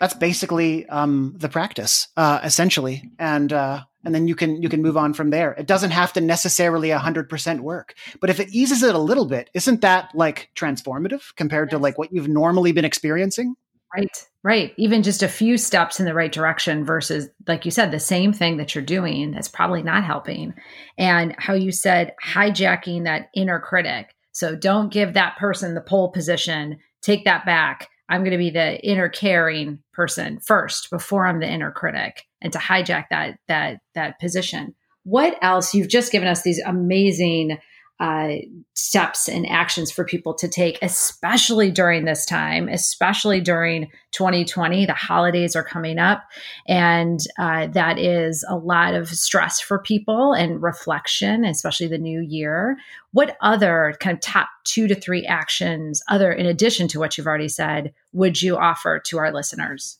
that's 0.00 0.14
basically 0.14 0.86
um, 0.86 1.34
the 1.36 1.48
practice 1.48 2.08
uh, 2.16 2.40
essentially 2.42 3.10
and 3.18 3.52
uh, 3.52 3.82
and 4.04 4.14
then 4.14 4.28
you 4.28 4.34
can 4.34 4.62
you 4.62 4.68
can 4.68 4.82
move 4.82 4.96
on 4.96 5.12
from 5.12 5.30
there. 5.30 5.52
It 5.52 5.66
doesn't 5.66 5.90
have 5.90 6.12
to 6.14 6.20
necessarily 6.20 6.90
100% 6.90 7.60
work. 7.60 7.94
But 8.20 8.30
if 8.30 8.40
it 8.40 8.48
eases 8.50 8.82
it 8.82 8.94
a 8.94 8.98
little 8.98 9.26
bit, 9.26 9.50
isn't 9.54 9.80
that 9.80 10.10
like 10.14 10.50
transformative 10.56 11.34
compared 11.36 11.70
to 11.70 11.78
like 11.78 11.98
what 11.98 12.12
you've 12.12 12.28
normally 12.28 12.72
been 12.72 12.84
experiencing? 12.84 13.54
Right. 13.94 14.26
Right. 14.44 14.74
Even 14.76 15.02
just 15.02 15.22
a 15.22 15.28
few 15.28 15.58
steps 15.58 15.98
in 15.98 16.06
the 16.06 16.14
right 16.14 16.30
direction 16.30 16.84
versus 16.84 17.28
like 17.46 17.64
you 17.64 17.70
said 17.70 17.90
the 17.90 17.98
same 17.98 18.32
thing 18.32 18.58
that 18.58 18.74
you're 18.74 18.84
doing 18.84 19.32
that's 19.32 19.48
probably 19.48 19.82
not 19.82 20.04
helping. 20.04 20.54
And 20.96 21.34
how 21.38 21.54
you 21.54 21.72
said 21.72 22.14
hijacking 22.24 23.04
that 23.04 23.30
inner 23.34 23.58
critic. 23.58 24.14
So 24.32 24.54
don't 24.54 24.92
give 24.92 25.14
that 25.14 25.36
person 25.38 25.74
the 25.74 25.80
pole 25.80 26.12
position. 26.12 26.78
Take 27.02 27.24
that 27.24 27.44
back 27.44 27.88
I'm 28.08 28.22
going 28.22 28.32
to 28.32 28.38
be 28.38 28.50
the 28.50 28.80
inner 28.84 29.08
caring 29.08 29.80
person 29.92 30.40
first 30.40 30.90
before 30.90 31.26
I'm 31.26 31.40
the 31.40 31.48
inner 31.48 31.70
critic 31.70 32.24
and 32.40 32.52
to 32.52 32.58
hijack 32.58 33.06
that 33.10 33.38
that 33.48 33.80
that 33.94 34.18
position. 34.20 34.74
What 35.04 35.36
else? 35.42 35.74
You've 35.74 35.88
just 35.88 36.12
given 36.12 36.28
us 36.28 36.42
these 36.42 36.60
amazing 36.60 37.58
uh, 38.00 38.34
steps 38.74 39.28
and 39.28 39.48
actions 39.48 39.90
for 39.90 40.04
people 40.04 40.32
to 40.34 40.48
take, 40.48 40.78
especially 40.82 41.70
during 41.70 42.04
this 42.04 42.24
time, 42.24 42.68
especially 42.68 43.40
during 43.40 43.90
2020. 44.12 44.86
The 44.86 44.92
holidays 44.92 45.56
are 45.56 45.64
coming 45.64 45.98
up, 45.98 46.22
and 46.66 47.20
uh, 47.38 47.66
that 47.68 47.98
is 47.98 48.44
a 48.48 48.56
lot 48.56 48.94
of 48.94 49.08
stress 49.08 49.60
for 49.60 49.78
people 49.78 50.32
and 50.32 50.62
reflection, 50.62 51.44
especially 51.44 51.88
the 51.88 51.98
new 51.98 52.20
year. 52.20 52.76
What 53.12 53.36
other 53.40 53.94
kind 54.00 54.16
of 54.16 54.20
top 54.20 54.48
two 54.64 54.86
to 54.86 54.94
three 54.94 55.26
actions, 55.26 56.02
other 56.08 56.30
in 56.30 56.46
addition 56.46 56.88
to 56.88 56.98
what 56.98 57.18
you've 57.18 57.26
already 57.26 57.48
said, 57.48 57.92
would 58.12 58.40
you 58.40 58.56
offer 58.56 59.00
to 59.06 59.18
our 59.18 59.32
listeners? 59.32 59.98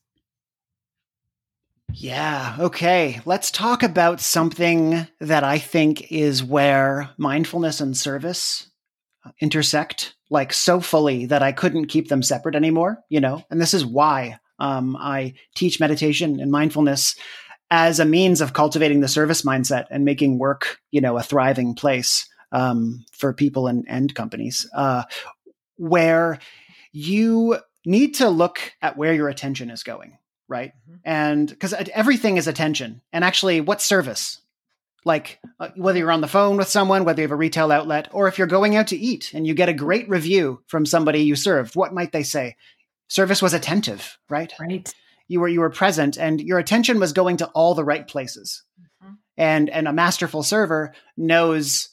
Yeah. 1.93 2.57
Okay. 2.61 3.21
Let's 3.25 3.51
talk 3.51 3.83
about 3.83 4.21
something 4.21 5.07
that 5.21 5.43
I 5.43 5.59
think 5.59 6.13
is 6.13 6.45
where 6.45 7.11
mindfulness 7.17 7.81
and 7.81 7.97
service 7.97 8.71
intersect 9.41 10.15
like 10.31 10.53
so 10.53 10.81
fully 10.81 11.27
that 11.27 11.43
I 11.43 11.53
couldn't 11.53 11.87
keep 11.87 12.09
them 12.09 12.23
separate 12.23 12.55
anymore, 12.55 12.99
you 13.09 13.21
know? 13.21 13.43
And 13.51 13.61
this 13.61 13.75
is 13.75 13.85
why 13.85 14.39
um, 14.59 14.97
I 14.97 15.35
teach 15.55 15.81
meditation 15.81 16.41
and 16.41 16.51
mindfulness 16.51 17.17
as 17.71 18.01
a 18.01 18.05
means 18.05 18.41
of 18.41 18.53
cultivating 18.53 19.01
the 19.01 19.09
service 19.09 19.43
mindset 19.43 19.87
and 19.91 20.05
making 20.05 20.39
work, 20.39 20.79
you 20.91 21.01
know, 21.01 21.17
a 21.17 21.23
thriving 21.23 21.75
place 21.75 22.29
um, 22.53 23.05
for 23.13 23.33
people 23.33 23.67
and, 23.67 23.85
and 23.89 24.15
companies, 24.15 24.67
uh, 24.75 25.05
where 25.77 26.39
you 26.93 27.59
need 27.85 28.15
to 28.17 28.29
look 28.29 28.73
at 28.81 28.97
where 28.97 29.13
your 29.13 29.29
attention 29.29 29.71
is 29.71 29.83
going 29.83 30.17
right? 30.49 30.73
Mm-hmm. 30.73 30.97
And 31.05 31.49
because 31.49 31.73
everything 31.73 32.37
is 32.37 32.49
attention. 32.49 33.03
And 33.13 33.25
actually, 33.25 33.61
what 33.61 33.83
service? 33.83 34.41
Like 35.05 35.39
uh, 35.61 35.69
whether 35.77 35.99
you're 35.99 36.11
on 36.11 36.21
the 36.21 36.27
phone 36.27 36.57
with 36.57 36.69
someone, 36.69 37.05
whether 37.05 37.21
you 37.21 37.25
have 37.25 37.33
a 37.33 37.37
retail 37.37 37.71
outlet, 37.71 38.09
or 38.13 38.27
if 38.27 38.37
you're 38.37 38.47
going 38.47 38.77
out 38.77 38.89
to 38.89 38.97
eat 38.97 39.33
and 39.33 39.47
you 39.47 39.55
get 39.55 39.69
a 39.69 39.75
great 39.75 40.09
review 40.09 40.63
from 40.67 40.85
somebody 40.85 41.21
you 41.21 41.37
served, 41.37 41.77
what 41.77 41.95
might 41.95 42.13
they 42.13 42.25
say? 42.25 42.57
Service 43.09 43.41
was 43.41 43.55
attentive, 43.55 44.19
right? 44.29 44.53
Right. 44.61 44.93
You 45.29 45.41
were 45.41 45.49
you 45.49 45.61
were 45.61 45.71
present, 45.71 46.19
and 46.19 46.41
your 46.41 46.59
attention 46.59 46.99
was 46.99 47.13
going 47.13 47.39
to 47.39 47.47
all 47.49 47.75
the 47.75 47.85
right 47.85 48.07
places. 48.07 48.65
Mm-hmm. 48.81 49.15
And 49.37 49.71
and 49.71 49.89
a 49.89 49.93
masterful 49.93 50.43
server 50.43 50.95
knows 51.17 51.91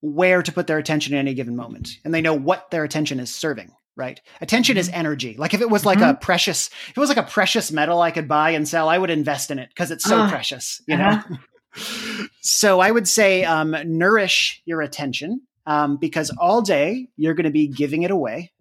where 0.00 0.42
to 0.42 0.52
put 0.52 0.66
their 0.66 0.78
attention 0.78 1.14
at 1.14 1.18
any 1.18 1.34
given 1.34 1.56
moment, 1.56 1.98
and 2.04 2.12
they 2.12 2.20
know 2.20 2.34
what 2.34 2.70
their 2.70 2.84
attention 2.84 3.18
is 3.18 3.34
serving 3.34 3.72
right? 3.96 4.20
Attention 4.40 4.76
is 4.76 4.88
mm-hmm. 4.88 4.98
energy. 4.98 5.34
Like 5.38 5.54
if 5.54 5.60
it 5.60 5.70
was 5.70 5.84
like 5.84 5.98
mm-hmm. 5.98 6.10
a 6.10 6.14
precious, 6.14 6.68
if 6.88 6.96
it 6.96 7.00
was 7.00 7.08
like 7.08 7.18
a 7.18 7.22
precious 7.22 7.70
metal 7.70 8.00
I 8.00 8.10
could 8.10 8.28
buy 8.28 8.50
and 8.50 8.66
sell, 8.66 8.88
I 8.88 8.98
would 8.98 9.10
invest 9.10 9.50
in 9.50 9.58
it 9.58 9.68
because 9.68 9.90
it's 9.90 10.04
so 10.04 10.20
uh, 10.20 10.28
precious, 10.28 10.80
you 10.86 10.96
uh-huh. 10.96 11.22
know? 11.28 12.26
so 12.40 12.80
I 12.80 12.90
would 12.90 13.08
say 13.08 13.44
um, 13.44 13.76
nourish 13.84 14.62
your 14.64 14.82
attention 14.82 15.42
um, 15.66 15.96
because 15.96 16.30
all 16.38 16.62
day 16.62 17.08
you're 17.16 17.34
going 17.34 17.44
to 17.44 17.50
be 17.50 17.68
giving 17.68 18.02
it 18.02 18.10
away 18.10 18.52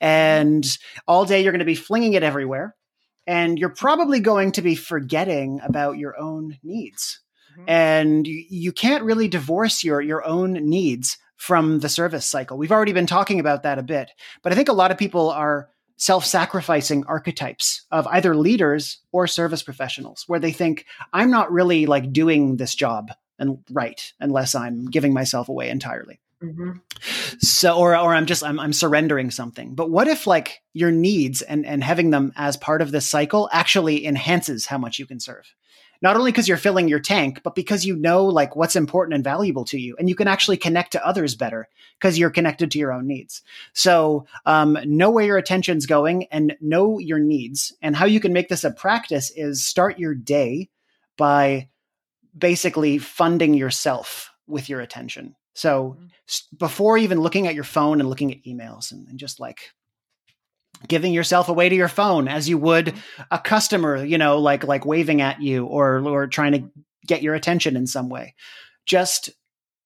and 0.00 0.66
all 1.06 1.24
day 1.24 1.42
you're 1.42 1.52
going 1.52 1.60
to 1.60 1.64
be 1.64 1.74
flinging 1.74 2.14
it 2.14 2.22
everywhere. 2.22 2.74
And 3.26 3.58
you're 3.58 3.68
probably 3.68 4.18
going 4.18 4.52
to 4.52 4.62
be 4.62 4.74
forgetting 4.74 5.60
about 5.62 5.98
your 5.98 6.18
own 6.18 6.58
needs. 6.64 7.20
Mm-hmm. 7.52 7.70
And 7.70 8.26
you, 8.26 8.44
you 8.48 8.72
can't 8.72 9.04
really 9.04 9.28
divorce 9.28 9.84
your, 9.84 10.00
your 10.00 10.24
own 10.24 10.54
needs 10.54 11.16
from 11.40 11.78
the 11.80 11.88
service 11.88 12.26
cycle. 12.26 12.58
We've 12.58 12.70
already 12.70 12.92
been 12.92 13.06
talking 13.06 13.40
about 13.40 13.62
that 13.62 13.78
a 13.78 13.82
bit, 13.82 14.10
but 14.42 14.52
I 14.52 14.56
think 14.56 14.68
a 14.68 14.74
lot 14.74 14.90
of 14.90 14.98
people 14.98 15.30
are 15.30 15.70
self 15.96 16.26
sacrificing 16.26 17.02
archetypes 17.06 17.86
of 17.90 18.06
either 18.08 18.36
leaders 18.36 18.98
or 19.10 19.26
service 19.26 19.62
professionals 19.62 20.24
where 20.26 20.38
they 20.38 20.52
think, 20.52 20.84
I'm 21.14 21.30
not 21.30 21.50
really 21.50 21.86
like 21.86 22.12
doing 22.12 22.58
this 22.58 22.74
job 22.74 23.10
and 23.38 23.64
right 23.70 24.12
unless 24.20 24.54
I'm 24.54 24.84
giving 24.90 25.14
myself 25.14 25.48
away 25.48 25.70
entirely. 25.70 26.20
Mm-hmm. 26.42 26.70
So, 27.38 27.76
or, 27.76 27.96
or 27.96 28.14
I'm 28.14 28.26
just, 28.26 28.42
I'm, 28.42 28.58
I'm 28.58 28.72
surrendering 28.72 29.30
something. 29.30 29.74
But 29.74 29.90
what 29.90 30.08
if 30.08 30.26
like 30.26 30.62
your 30.72 30.90
needs 30.90 31.42
and, 31.42 31.66
and 31.66 31.84
having 31.84 32.10
them 32.10 32.32
as 32.36 32.56
part 32.56 32.82
of 32.82 32.92
this 32.92 33.06
cycle 33.06 33.48
actually 33.52 34.06
enhances 34.06 34.66
how 34.66 34.78
much 34.78 34.98
you 34.98 35.06
can 35.06 35.20
serve? 35.20 35.54
not 36.02 36.16
only 36.16 36.30
because 36.30 36.48
you're 36.48 36.56
filling 36.56 36.88
your 36.88 37.00
tank, 37.00 37.40
but 37.42 37.54
because 37.54 37.84
you 37.84 37.96
know 37.96 38.24
like 38.24 38.56
what's 38.56 38.76
important 38.76 39.14
and 39.14 39.24
valuable 39.24 39.64
to 39.66 39.78
you, 39.78 39.96
and 39.98 40.08
you 40.08 40.14
can 40.14 40.28
actually 40.28 40.56
connect 40.56 40.92
to 40.92 41.06
others 41.06 41.34
better 41.34 41.68
because 41.98 42.18
you're 42.18 42.30
connected 42.30 42.70
to 42.70 42.78
your 42.78 42.92
own 42.92 43.06
needs. 43.06 43.42
So 43.74 44.26
um, 44.46 44.78
know 44.84 45.10
where 45.10 45.26
your 45.26 45.36
attention's 45.36 45.86
going 45.86 46.24
and 46.30 46.56
know 46.60 46.98
your 46.98 47.18
needs. 47.18 47.74
And 47.82 47.94
how 47.94 48.06
you 48.06 48.20
can 48.20 48.32
make 48.32 48.48
this 48.48 48.64
a 48.64 48.70
practice 48.70 49.30
is 49.34 49.64
start 49.64 49.98
your 49.98 50.14
day 50.14 50.70
by 51.18 51.68
basically 52.36 52.98
funding 52.98 53.54
yourself 53.54 54.30
with 54.46 54.68
your 54.68 54.80
attention. 54.80 55.36
So 55.54 55.96
mm-hmm. 55.98 56.56
before 56.58 56.98
even 56.98 57.20
looking 57.20 57.46
at 57.46 57.54
your 57.54 57.64
phone 57.64 58.00
and 58.00 58.08
looking 58.08 58.32
at 58.32 58.42
emails 58.44 58.92
and, 58.92 59.08
and, 59.08 59.18
just 59.18 59.40
like 59.40 59.70
giving 60.88 61.12
yourself 61.12 61.48
away 61.48 61.68
to 61.68 61.74
your 61.74 61.88
phone 61.88 62.28
as 62.28 62.48
you 62.48 62.56
would 62.58 62.86
mm-hmm. 62.86 63.22
a 63.30 63.38
customer, 63.38 64.04
you 64.04 64.18
know, 64.18 64.38
like 64.38 64.64
like 64.64 64.86
waving 64.86 65.20
at 65.20 65.40
you 65.40 65.66
or 65.66 66.06
or 66.06 66.26
trying 66.26 66.52
to 66.52 66.70
get 67.06 67.22
your 67.22 67.34
attention 67.34 67.76
in 67.76 67.86
some 67.86 68.08
way. 68.08 68.34
Just 68.86 69.30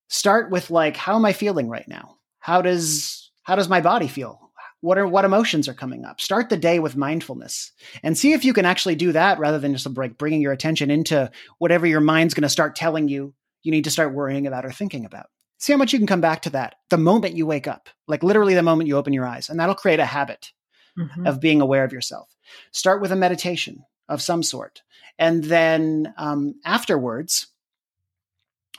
start 0.09 0.51
with 0.51 0.71
like 0.71 0.97
how 0.97 1.17
am 1.17 1.25
I 1.25 1.33
feeling 1.33 1.69
right 1.69 1.89
now? 1.89 2.17
How 2.41 2.63
does 2.63 3.31
how 3.43 3.57
does 3.57 3.69
my 3.69 3.81
body 3.81 4.09
feel? 4.09 4.41
What 4.81 4.99
are 4.99 5.07
what 5.07 5.25
emotions 5.25 5.67
are 5.67 5.75
coming 5.75 6.05
up? 6.05 6.21
Start 6.21 6.51
the 6.51 6.59
day 6.59 6.79
with 6.79 6.95
mindfulness 6.95 7.73
and 8.03 8.19
see 8.19 8.35
if 8.35 8.45
you 8.45 8.53
can 8.53 8.67
actually 8.67 8.97
do 8.97 9.13
that 9.13 9.39
rather 9.39 9.59
than 9.59 9.73
just 9.73 9.87
like 9.97 10.19
bringing 10.19 10.43
your 10.43 10.53
attention 10.53 10.91
into 10.91 11.31
whatever 11.59 11.87
your 11.87 12.03
mind's 12.03 12.35
going 12.35 12.43
to 12.43 12.51
start 12.51 12.77
telling 12.77 13.09
you 13.09 13.33
you 13.63 13.73
need 13.73 13.85
to 13.85 13.91
start 13.91 14.13
worrying 14.13 14.47
about 14.47 14.67
or 14.67 14.71
thinking 14.71 15.07
about. 15.07 15.27
See 15.65 15.73
how 15.73 15.79
much 15.79 15.95
you 15.95 15.99
can 15.99 16.07
come 16.07 16.21
back 16.21 16.43
to 16.43 16.51
that 16.51 16.75
the 16.91 16.99
moment 16.99 17.37
you 17.37 17.47
wake 17.47 17.67
up, 17.67 17.89
like 18.07 18.23
literally 18.23 18.53
the 18.53 18.63
moment 18.63 18.87
you 18.87 18.99
open 18.99 19.15
your 19.15 19.25
eyes, 19.25 19.49
and 19.49 19.59
that'll 19.59 19.75
create 19.75 19.99
a 19.99 20.05
habit 20.05 20.53
mm-hmm. 20.99 21.27
of 21.27 21.41
being 21.41 21.63
aware 21.63 21.85
of 21.85 21.93
yourself. 21.95 22.29
Start 22.71 23.01
with 23.01 23.13
a 23.13 23.17
meditation 23.17 23.83
of 24.07 24.21
some 24.21 24.43
sort, 24.43 24.83
and 25.19 25.43
then 25.43 26.13
um, 26.19 26.57
afterwards, 26.67 27.47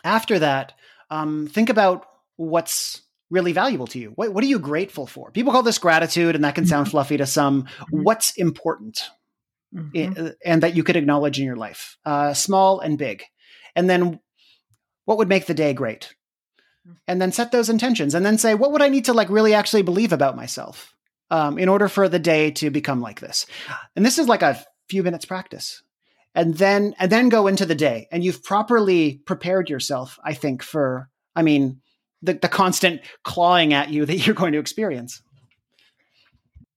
after 0.03 0.37
that, 0.37 0.73
um, 1.09 1.47
think 1.47 1.71
about 1.71 2.05
what's 2.35 3.01
really 3.31 3.51
valuable 3.51 3.87
to 3.87 3.97
you. 3.97 4.11
What, 4.13 4.31
what 4.31 4.43
are 4.43 4.47
you 4.47 4.59
grateful 4.59 5.07
for? 5.07 5.31
People 5.31 5.53
call 5.53 5.63
this 5.63 5.79
gratitude, 5.79 6.35
and 6.35 6.43
that 6.43 6.53
can 6.53 6.67
sound 6.67 6.85
mm-hmm. 6.85 6.91
fluffy 6.91 7.17
to 7.17 7.25
some. 7.25 7.63
Mm-hmm. 7.63 8.03
What's 8.03 8.37
important? 8.37 9.09
Mm-hmm. 9.73 10.27
and 10.45 10.61
that 10.61 10.75
you 10.75 10.83
could 10.83 10.97
acknowledge 10.97 11.39
in 11.39 11.45
your 11.47 11.55
life, 11.55 11.97
uh, 12.05 12.35
small 12.35 12.79
and 12.79 12.95
big. 12.95 13.23
And 13.75 13.89
then 13.89 14.19
what 15.05 15.17
would 15.17 15.27
make 15.27 15.47
the 15.47 15.55
day 15.55 15.73
great? 15.73 16.13
And 17.07 17.21
then 17.21 17.31
set 17.31 17.51
those 17.51 17.69
intentions 17.69 18.13
and 18.13 18.25
then 18.25 18.37
say 18.37 18.53
what 18.53 18.71
would 18.71 18.81
i 18.81 18.89
need 18.89 19.05
to 19.05 19.13
like 19.13 19.29
really 19.29 19.53
actually 19.53 19.81
believe 19.81 20.13
about 20.13 20.35
myself 20.35 20.95
um, 21.31 21.57
in 21.57 21.69
order 21.69 21.87
for 21.87 22.07
the 22.07 22.19
day 22.19 22.51
to 22.51 22.69
become 22.69 23.01
like 23.01 23.19
this? 23.19 23.45
And 23.95 24.05
this 24.05 24.19
is 24.19 24.27
like 24.27 24.41
a 24.41 24.63
few 24.89 25.03
minutes 25.03 25.25
practice. 25.25 25.81
And 26.33 26.55
then 26.55 26.93
and 26.99 27.11
then 27.11 27.29
go 27.29 27.47
into 27.47 27.65
the 27.65 27.75
day. 27.75 28.07
And 28.11 28.23
you've 28.23 28.43
properly 28.43 29.21
prepared 29.25 29.69
yourself 29.69 30.19
i 30.23 30.33
think 30.33 30.61
for 30.61 31.09
i 31.35 31.41
mean 31.41 31.81
the, 32.21 32.33
the 32.33 32.49
constant 32.49 33.01
clawing 33.23 33.73
at 33.73 33.89
you 33.89 34.05
that 34.05 34.15
you're 34.25 34.35
going 34.35 34.53
to 34.53 34.59
experience. 34.59 35.21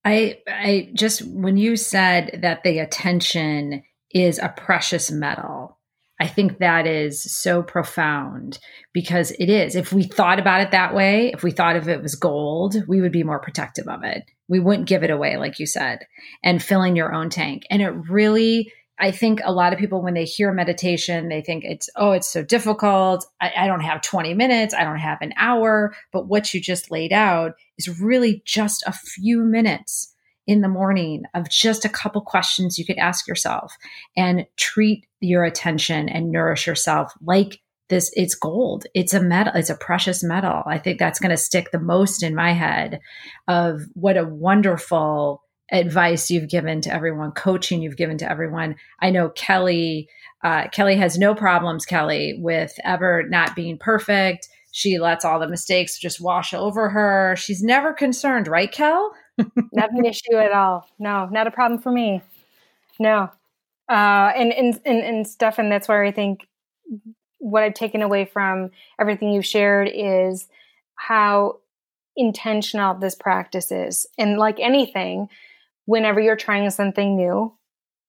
I 0.05 0.39
i 0.47 0.91
just 0.93 1.21
when 1.27 1.57
you 1.57 1.75
said 1.75 2.39
that 2.41 2.63
the 2.63 2.79
attention 2.79 3.83
is 4.11 4.39
a 4.39 4.49
precious 4.49 5.11
metal 5.11 5.77
I 6.19 6.27
think 6.27 6.57
that 6.57 6.85
is 6.85 7.21
so 7.21 7.63
profound 7.63 8.59
because 8.93 9.31
it 9.31 9.49
is. 9.49 9.75
If 9.75 9.93
we 9.93 10.03
thought 10.03 10.39
about 10.39 10.61
it 10.61 10.71
that 10.71 10.93
way, 10.93 11.31
if 11.33 11.43
we 11.43 11.51
thought 11.51 11.77
of 11.77 11.87
it 11.87 12.01
was 12.01 12.15
gold, 12.15 12.75
we 12.87 12.99
would 12.99 13.13
be 13.13 13.23
more 13.23 13.39
protective 13.39 13.87
of 13.87 14.03
it. 14.03 14.23
We 14.49 14.59
wouldn't 14.59 14.89
give 14.89 15.03
it 15.03 15.11
away, 15.11 15.37
like 15.37 15.59
you 15.59 15.65
said, 15.65 15.99
and 16.43 16.61
filling 16.61 16.97
your 16.97 17.13
own 17.13 17.29
tank. 17.29 17.63
And 17.69 17.81
it 17.81 17.91
really, 18.09 18.69
I 18.99 19.11
think 19.11 19.39
a 19.45 19.53
lot 19.53 19.71
of 19.71 19.79
people, 19.79 20.01
when 20.01 20.13
they 20.13 20.25
hear 20.25 20.51
meditation, 20.51 21.29
they 21.29 21.41
think 21.41 21.63
it's, 21.63 21.89
oh, 21.95 22.11
it's 22.11 22.29
so 22.29 22.43
difficult. 22.43 23.25
I, 23.39 23.53
I 23.55 23.67
don't 23.67 23.79
have 23.79 24.01
20 24.01 24.33
minutes. 24.33 24.73
I 24.73 24.83
don't 24.83 24.99
have 24.99 25.19
an 25.21 25.33
hour. 25.37 25.95
But 26.11 26.27
what 26.27 26.53
you 26.53 26.59
just 26.59 26.91
laid 26.91 27.13
out 27.13 27.53
is 27.77 28.01
really 28.01 28.41
just 28.45 28.83
a 28.85 28.91
few 28.91 29.45
minutes 29.45 30.13
in 30.49 30.61
the 30.61 30.67
morning 30.67 31.25
of 31.35 31.47
just 31.47 31.85
a 31.85 31.89
couple 31.89 32.21
questions 32.21 32.79
you 32.79 32.83
could 32.83 32.97
ask 32.97 33.27
yourself 33.27 33.77
and 34.17 34.47
treat 34.57 35.05
your 35.19 35.43
attention 35.43 36.09
and 36.09 36.31
nourish 36.31 36.65
yourself 36.65 37.13
like 37.21 37.59
this 37.89 38.11
it's 38.15 38.33
gold. 38.33 38.87
It's 38.95 39.13
a 39.13 39.21
metal 39.21 39.53
it's 39.53 39.69
a 39.69 39.75
precious 39.75 40.23
metal. 40.23 40.63
I 40.65 40.79
think 40.79 40.97
that's 40.97 41.19
going 41.19 41.29
to 41.29 41.37
stick 41.37 41.69
the 41.71 41.79
most 41.79 42.23
in 42.23 42.33
my 42.33 42.53
head 42.53 42.99
of 43.47 43.81
what 43.93 44.17
a 44.17 44.25
wonderful 44.25 45.43
advice 45.71 46.31
you've 46.31 46.49
given 46.49 46.81
to 46.81 46.91
everyone 46.91 47.31
coaching 47.31 47.83
you've 47.83 47.95
given 47.95 48.17
to 48.17 48.29
everyone. 48.29 48.75
I 48.99 49.11
know 49.11 49.29
kelly 49.29 50.09
uh, 50.43 50.67
kelly 50.69 50.95
has 50.95 51.19
no 51.19 51.35
problems 51.35 51.85
kelly 51.85 52.39
with 52.39 52.73
ever 52.83 53.21
not 53.29 53.55
being 53.55 53.77
perfect. 53.77 54.49
She 54.71 54.97
lets 54.97 55.23
all 55.23 55.39
the 55.39 55.47
mistakes 55.47 55.99
just 55.99 56.19
wash 56.19 56.55
over 56.55 56.89
her. 56.89 57.35
She's 57.37 57.61
never 57.61 57.93
concerned 57.93 58.47
right 58.47 58.71
kel 58.71 59.13
not 59.71 59.91
an 59.91 60.05
issue 60.05 60.35
at 60.35 60.51
all. 60.51 60.87
No, 60.99 61.27
not 61.27 61.47
a 61.47 61.51
problem 61.51 61.81
for 61.81 61.91
me. 61.91 62.21
No. 62.99 63.29
Uh, 63.89 64.31
and, 64.35 64.53
and, 64.53 64.79
and, 64.85 64.99
and 64.99 65.27
Stefan, 65.27 65.69
that's 65.69 65.87
where 65.87 66.03
I 66.03 66.11
think 66.11 66.47
what 67.39 67.63
I've 67.63 67.73
taken 67.73 68.01
away 68.01 68.25
from 68.25 68.71
everything 68.99 69.31
you've 69.31 69.45
shared 69.45 69.89
is 69.93 70.47
how 70.95 71.59
intentional 72.15 72.95
this 72.95 73.15
practice 73.15 73.71
is. 73.71 74.05
And 74.17 74.37
like 74.37 74.59
anything, 74.59 75.29
whenever 75.85 76.19
you're 76.19 76.35
trying 76.35 76.69
something 76.69 77.15
new, 77.15 77.53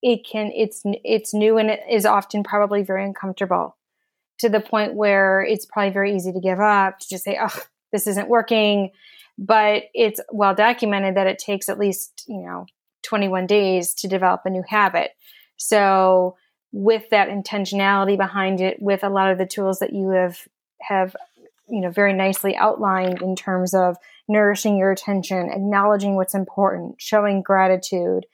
it 0.02 0.26
can, 0.30 0.50
it's, 0.54 0.82
it's 0.84 1.32
new 1.32 1.58
and 1.58 1.70
it 1.70 1.80
is 1.88 2.04
often 2.04 2.42
probably 2.42 2.82
very 2.82 3.04
uncomfortable 3.04 3.76
to 4.40 4.48
the 4.48 4.60
point 4.60 4.94
where 4.94 5.42
it's 5.42 5.66
probably 5.66 5.92
very 5.92 6.16
easy 6.16 6.32
to 6.32 6.40
give 6.40 6.60
up, 6.60 6.98
to 6.98 7.08
just 7.08 7.24
say, 7.24 7.38
oh, 7.40 7.60
this 7.92 8.06
isn't 8.06 8.28
working 8.28 8.90
but 9.40 9.85
it's 9.94 10.20
well 10.31 10.55
documented 10.55 11.16
that 11.16 11.26
it 11.26 11.38
takes 11.38 11.68
at 11.68 11.79
least 11.79 12.24
you 12.29 12.42
know 12.42 12.66
21 13.03 13.46
days 13.46 13.94
to 13.94 14.09
develop 14.09 14.42
a 14.44 14.50
new 14.50 14.62
habit. 14.68 15.12
So 15.57 16.37
with 16.72 17.09
that 17.11 17.29
intentionality 17.29 18.16
behind 18.16 18.61
it 18.61 18.81
with 18.81 19.03
a 19.03 19.09
lot 19.09 19.33
of 19.33 19.38
the 19.38 19.46
tools 19.46 19.79
that 19.81 19.92
you 19.92 20.11
have 20.11 20.38
have 20.83 21.16
you 21.68 21.81
know 21.81 21.90
very 21.90 22.12
nicely 22.12 22.57
outlined 22.57 23.20
in 23.22 23.35
terms 23.35 23.74
of 23.74 23.96
nourishing 24.29 24.79
your 24.79 24.92
attention 24.92 25.50
acknowledging 25.50 26.14
what's 26.14 26.35
important 26.35 26.94
showing 26.98 27.42
gratitude 27.42 28.24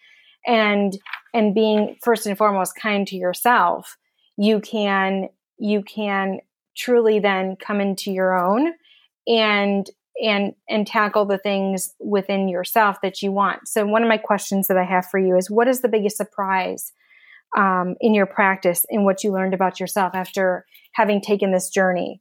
and 0.47 0.99
and 1.33 1.55
being 1.55 1.97
first 2.03 2.27
and 2.27 2.37
foremost 2.37 2.77
kind 2.77 3.07
to 3.09 3.17
yourself 3.17 3.97
you 4.37 4.61
can 4.61 5.29
you 5.59 5.83
can 5.83 6.39
truly 6.77 7.19
then 7.19 7.57
come 7.57 7.81
into 7.81 8.13
your 8.13 8.37
own 8.39 8.73
and 9.27 9.91
and 10.23 10.55
and 10.69 10.87
tackle 10.87 11.25
the 11.25 11.39
things 11.39 11.95
within 12.01 12.49
yourself 12.49 13.01
that 13.03 13.23
you 13.23 13.33
want. 13.33 13.69
So 13.69 13.87
one 13.87 14.03
of 14.03 14.09
my 14.09 14.19
questions 14.19 14.69
that 14.69 14.77
I 14.77 14.85
have 14.85 15.07
for 15.07 15.19
you 15.19 15.37
is 15.37 15.51
what 15.51 15.69
is 15.69 15.83
the 15.83 15.89
biggest 15.89 16.17
surprise 16.17 16.93
um, 17.57 17.97
in 18.01 18.15
your 18.15 18.27
practice 18.27 18.85
in 18.89 19.05
what 19.05 19.23
you 19.23 19.33
learned 19.33 19.55
about 19.55 19.81
yourself 19.81 20.15
after 20.15 20.65
having 20.93 21.21
taken 21.21 21.53
this 21.53 21.71
journey 21.71 22.21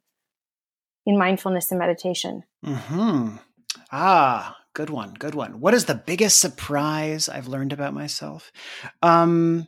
in 1.05 1.17
mindfulness 1.17 1.71
and 1.71 1.79
meditation? 1.79 2.43
Hmm. 2.63 3.37
Ah, 3.91 4.57
good 4.73 4.89
one. 4.89 5.13
Good 5.13 5.35
one. 5.35 5.59
What 5.59 5.73
is 5.73 5.85
the 5.85 5.95
biggest 5.95 6.39
surprise 6.39 7.29
I've 7.29 7.47
learned 7.47 7.73
about 7.73 7.93
myself? 7.93 8.51
Um, 9.01 9.67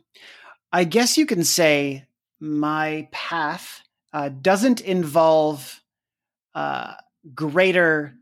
I 0.72 0.84
guess 0.84 1.16
you 1.16 1.24
can 1.24 1.44
say 1.44 2.06
my 2.40 3.08
path 3.10 3.82
uh, 4.12 4.28
doesn't 4.28 4.80
involve. 4.80 5.80
Uh, 6.54 6.94
greater 7.34 8.14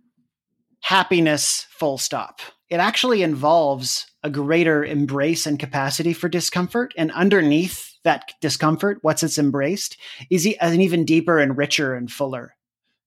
happiness, 0.86 1.66
full 1.68 1.98
stop. 1.98 2.38
It 2.68 2.76
actually 2.76 3.24
involves 3.24 4.06
a 4.22 4.30
greater 4.30 4.84
embrace 4.84 5.44
and 5.44 5.58
capacity 5.58 6.12
for 6.12 6.28
discomfort. 6.28 6.94
And 6.96 7.10
underneath 7.10 7.92
that 8.04 8.30
discomfort, 8.40 8.98
what's 9.02 9.24
it's 9.24 9.36
embraced 9.36 9.96
is 10.30 10.46
an 10.60 10.80
even 10.80 11.04
deeper 11.04 11.40
and 11.40 11.58
richer 11.58 11.92
and 11.92 12.08
fuller 12.08 12.54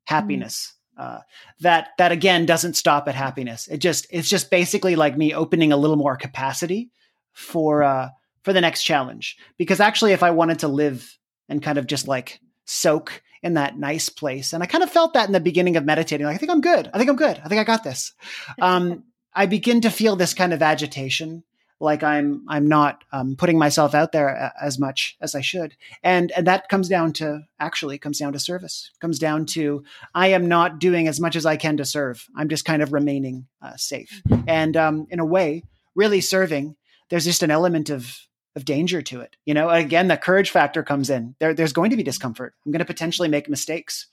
happiness. 0.03 0.73
Mm. 0.99 1.03
Uh, 1.03 1.19
that 1.61 1.87
that 1.97 2.11
again 2.11 2.45
doesn't 2.45 2.73
stop 2.73 3.07
at 3.07 3.15
happiness. 3.15 3.69
It 3.69 3.77
just 3.77 4.07
it's 4.09 4.27
just 4.27 4.51
basically 4.51 4.97
like 4.97 5.17
me 5.17 5.33
opening 5.33 5.71
a 5.71 5.77
little 5.77 5.95
more 5.95 6.17
capacity 6.17 6.89
for 7.31 7.81
uh, 7.81 8.09
for 8.43 8.51
the 8.51 8.59
next 8.59 8.83
challenge. 8.83 9.37
Because 9.57 9.79
actually, 9.79 10.11
if 10.11 10.21
I 10.21 10.31
wanted 10.31 10.59
to 10.59 10.67
live 10.67 11.17
and 11.47 11.63
kind 11.63 11.77
of 11.77 11.87
just 11.87 12.09
like 12.09 12.41
soak 12.65 13.21
in 13.41 13.54
that 13.56 13.78
nice 13.78 14.10
place. 14.10 14.54
And 14.54 14.62
I 14.62 14.65
kind 14.65 14.84
of 14.84 14.89
felt 14.89 15.13
that 15.13 15.28
in 15.28 15.34
the 15.34 15.39
beginning 15.39 15.78
of 15.78 15.86
meditating. 15.86 16.25
Like, 16.25 16.36
I 16.36 16.38
think 16.38 16.52
I'm 16.52 16.62
good. 16.62 16.89
I 16.93 16.97
think 16.97 17.10
I'm 17.10 17.15
good. 17.15 17.39
I 17.43 17.47
think 17.47 17.62
I 17.62 17.63
got 17.63 17.84
this. 17.84 18.13
Um, 18.62 19.04
I 19.34 19.45
begin 19.45 19.82
to 19.82 19.89
feel 19.89 20.15
this 20.15 20.34
kind 20.34 20.54
of 20.54 20.62
agitation, 20.62 21.43
like 21.80 22.04
I'm 22.04 22.43
I'm 22.47 22.67
not 22.67 23.04
um, 23.12 23.36
putting 23.36 23.58
myself 23.58 23.95
out 23.95 24.12
there 24.12 24.52
as 24.62 24.80
much 24.80 25.15
as 25.21 25.34
I 25.34 25.41
should, 25.41 25.75
and 26.04 26.32
and 26.32 26.45
that 26.47 26.67
comes 26.67 26.89
down 26.89 27.13
to 27.13 27.43
actually 27.60 27.97
comes 27.97 28.19
down 28.19 28.34
to 28.34 28.39
service. 28.39 28.91
Comes 28.99 29.17
down 29.17 29.45
to 29.47 29.84
I 30.13 30.28
am 30.28 30.47
not 30.47 30.80
doing 30.80 31.08
as 31.08 31.19
much 31.19 31.36
as 31.36 31.45
I 31.45 31.56
can 31.56 31.78
to 31.78 31.86
serve. 31.86 32.28
I'm 32.36 32.49
just 32.49 32.65
kind 32.65 32.82
of 32.82 32.91
remaining 32.91 33.47
uh, 33.62 33.78
safe, 33.78 34.21
and 34.47 34.75
um, 34.75 35.08
in 35.10 35.19
a 35.19 35.25
way, 35.25 35.63
really 35.95 36.21
serving. 36.21 36.75
There's 37.10 37.25
just 37.25 37.43
an 37.43 37.52
element 37.52 37.89
of 37.89 38.19
of 38.60 38.65
danger 38.65 39.02
to 39.02 39.22
it. 39.22 39.38
You 39.45 39.54
know, 39.54 39.69
again, 39.69 40.10
the 40.10 40.17
courage 40.17 40.50
factor 40.50 40.84
comes 40.84 41.10
in. 41.10 41.36
There, 41.39 41.54
there's 41.54 41.74
going 41.74 41.91
to 41.91 41.98
be 41.98 42.04
discomfort. 42.04 42.54
I'm 42.65 42.74
going 42.74 42.80
to 42.80 42.86
potentially 42.86 43.30
make 43.30 43.50
mistakes. 43.50 44.08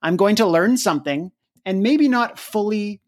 I'm 0.00 0.16
going 0.16 0.36
to 0.36 0.46
learn 0.46 0.78
something 0.78 1.30
and 1.66 1.82
maybe 1.82 2.08
not 2.08 2.38
fully 2.38 3.02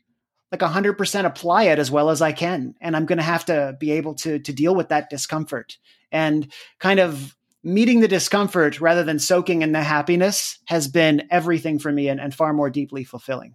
like 0.52 0.60
100% 0.60 1.24
apply 1.24 1.64
it 1.64 1.78
as 1.78 1.90
well 1.90 2.10
as 2.10 2.20
I 2.20 2.32
can. 2.32 2.74
And 2.82 2.94
I'm 2.94 3.06
going 3.06 3.16
to 3.16 3.24
have 3.24 3.46
to 3.46 3.74
be 3.80 3.92
able 3.92 4.14
to, 4.16 4.38
to 4.38 4.52
deal 4.52 4.74
with 4.74 4.90
that 4.90 5.08
discomfort 5.08 5.78
and 6.12 6.52
kind 6.78 7.00
of 7.00 7.34
meeting 7.64 8.00
the 8.00 8.08
discomfort 8.08 8.78
rather 8.78 9.02
than 9.02 9.18
soaking 9.18 9.62
in 9.62 9.72
the 9.72 9.82
happiness 9.82 10.58
has 10.66 10.88
been 10.88 11.26
everything 11.30 11.78
for 11.78 11.90
me 11.90 12.08
and, 12.08 12.20
and 12.20 12.34
far 12.34 12.52
more 12.52 12.68
deeply 12.68 13.02
fulfilling. 13.02 13.54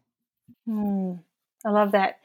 Mm, 0.67 1.19
I 1.63 1.69
love 1.69 1.91
that. 1.91 2.15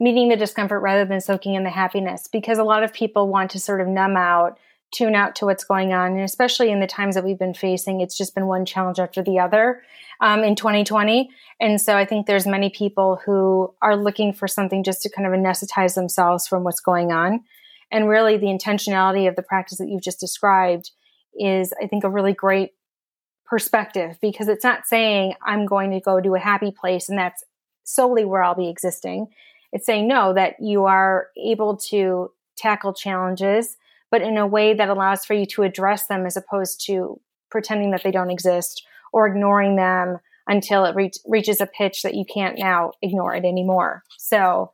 Meeting 0.00 0.28
the 0.28 0.36
discomfort 0.36 0.82
rather 0.82 1.04
than 1.04 1.20
soaking 1.20 1.54
in 1.54 1.64
the 1.64 1.70
happiness, 1.70 2.28
because 2.30 2.58
a 2.58 2.64
lot 2.64 2.82
of 2.82 2.92
people 2.92 3.28
want 3.28 3.50
to 3.52 3.60
sort 3.60 3.80
of 3.80 3.86
numb 3.86 4.16
out, 4.16 4.58
tune 4.92 5.14
out 5.14 5.34
to 5.36 5.46
what's 5.46 5.64
going 5.64 5.92
on. 5.92 6.12
And 6.12 6.20
especially 6.20 6.70
in 6.70 6.80
the 6.80 6.86
times 6.86 7.14
that 7.14 7.24
we've 7.24 7.38
been 7.38 7.54
facing, 7.54 8.00
it's 8.00 8.16
just 8.16 8.34
been 8.34 8.46
one 8.46 8.64
challenge 8.64 8.98
after 8.98 9.22
the 9.22 9.38
other 9.38 9.82
um, 10.20 10.42
in 10.42 10.54
2020. 10.54 11.30
And 11.60 11.80
so 11.80 11.96
I 11.96 12.04
think 12.04 12.26
there's 12.26 12.46
many 12.46 12.70
people 12.70 13.20
who 13.24 13.74
are 13.82 13.96
looking 13.96 14.32
for 14.32 14.48
something 14.48 14.84
just 14.84 15.02
to 15.02 15.10
kind 15.10 15.26
of 15.26 15.32
anesthetize 15.32 15.94
themselves 15.94 16.46
from 16.46 16.64
what's 16.64 16.80
going 16.80 17.12
on. 17.12 17.42
And 17.90 18.08
really, 18.08 18.36
the 18.36 18.46
intentionality 18.46 19.28
of 19.28 19.36
the 19.36 19.42
practice 19.42 19.78
that 19.78 19.88
you've 19.88 20.02
just 20.02 20.20
described 20.20 20.90
is, 21.38 21.72
I 21.80 21.86
think, 21.86 22.04
a 22.04 22.10
really 22.10 22.32
great 22.32 22.70
perspective 23.44 24.18
because 24.20 24.48
it's 24.48 24.64
not 24.64 24.86
saying 24.86 25.34
I'm 25.44 25.66
going 25.66 25.90
to 25.90 26.00
go 26.00 26.20
to 26.20 26.34
a 26.34 26.40
happy 26.40 26.72
place 26.72 27.08
and 27.08 27.18
that's 27.18 27.44
solely 27.84 28.24
where 28.24 28.42
I'll 28.42 28.54
be 28.54 28.68
existing. 28.68 29.28
It's 29.74 29.84
saying 29.84 30.08
no, 30.08 30.32
that 30.32 30.54
you 30.60 30.84
are 30.84 31.28
able 31.36 31.76
to 31.88 32.30
tackle 32.56 32.94
challenges, 32.94 33.76
but 34.10 34.22
in 34.22 34.38
a 34.38 34.46
way 34.46 34.72
that 34.72 34.88
allows 34.88 35.24
for 35.24 35.34
you 35.34 35.44
to 35.46 35.64
address 35.64 36.06
them 36.06 36.24
as 36.24 36.36
opposed 36.36 36.86
to 36.86 37.20
pretending 37.50 37.90
that 37.90 38.04
they 38.04 38.12
don't 38.12 38.30
exist 38.30 38.86
or 39.12 39.26
ignoring 39.26 39.74
them 39.74 40.18
until 40.46 40.84
it 40.84 40.94
reach, 40.94 41.16
reaches 41.26 41.60
a 41.60 41.66
pitch 41.66 42.02
that 42.02 42.14
you 42.14 42.24
can't 42.24 42.56
now 42.56 42.92
ignore 43.02 43.34
it 43.34 43.44
anymore. 43.44 44.04
So 44.16 44.70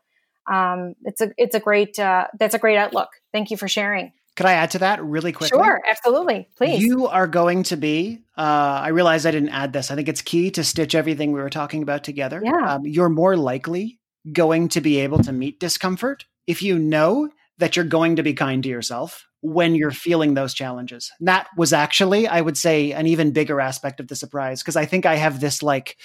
um, 0.52 0.94
it's 1.04 1.22
a 1.22 1.32
it's 1.38 1.54
a 1.54 1.60
great 1.60 1.98
uh, 1.98 2.26
that's 2.38 2.54
a 2.54 2.58
great 2.58 2.76
outlook. 2.76 3.08
Thank 3.32 3.50
you 3.50 3.56
for 3.56 3.68
sharing. 3.68 4.12
Could 4.36 4.46
I 4.46 4.52
add 4.52 4.70
to 4.72 4.78
that 4.78 5.02
really 5.02 5.32
quickly? 5.32 5.58
Sure, 5.58 5.80
absolutely. 5.88 6.48
Please. 6.56 6.82
You 6.82 7.08
are 7.08 7.26
going 7.26 7.62
to 7.64 7.76
be, 7.76 8.20
uh, 8.38 8.80
I 8.82 8.88
realize 8.88 9.26
I 9.26 9.32
didn't 9.32 9.50
add 9.50 9.72
this. 9.72 9.90
I 9.90 9.96
think 9.96 10.08
it's 10.08 10.22
key 10.22 10.50
to 10.52 10.64
stitch 10.64 10.94
everything 10.94 11.32
we 11.32 11.40
were 11.40 11.50
talking 11.50 11.82
about 11.82 12.04
together. 12.04 12.40
Yeah. 12.42 12.74
Um, 12.74 12.86
you're 12.86 13.10
more 13.10 13.36
likely 13.36 13.99
going 14.32 14.68
to 14.68 14.80
be 14.80 15.00
able 15.00 15.22
to 15.22 15.32
meet 15.32 15.60
discomfort 15.60 16.26
if 16.46 16.62
you 16.62 16.78
know 16.78 17.30
that 17.58 17.76
you're 17.76 17.84
going 17.84 18.16
to 18.16 18.22
be 18.22 18.34
kind 18.34 18.62
to 18.62 18.68
yourself 18.68 19.26
when 19.42 19.74
you're 19.74 19.90
feeling 19.90 20.34
those 20.34 20.52
challenges. 20.52 21.10
And 21.18 21.28
that 21.28 21.48
was 21.56 21.72
actually, 21.72 22.28
I 22.28 22.40
would 22.40 22.58
say, 22.58 22.92
an 22.92 23.06
even 23.06 23.32
bigger 23.32 23.60
aspect 23.60 23.98
of 23.98 24.08
the 24.08 24.16
surprise 24.16 24.62
because 24.62 24.76
I 24.76 24.84
think 24.84 25.06
I 25.06 25.16
have 25.16 25.40
this 25.40 25.62
like 25.62 25.96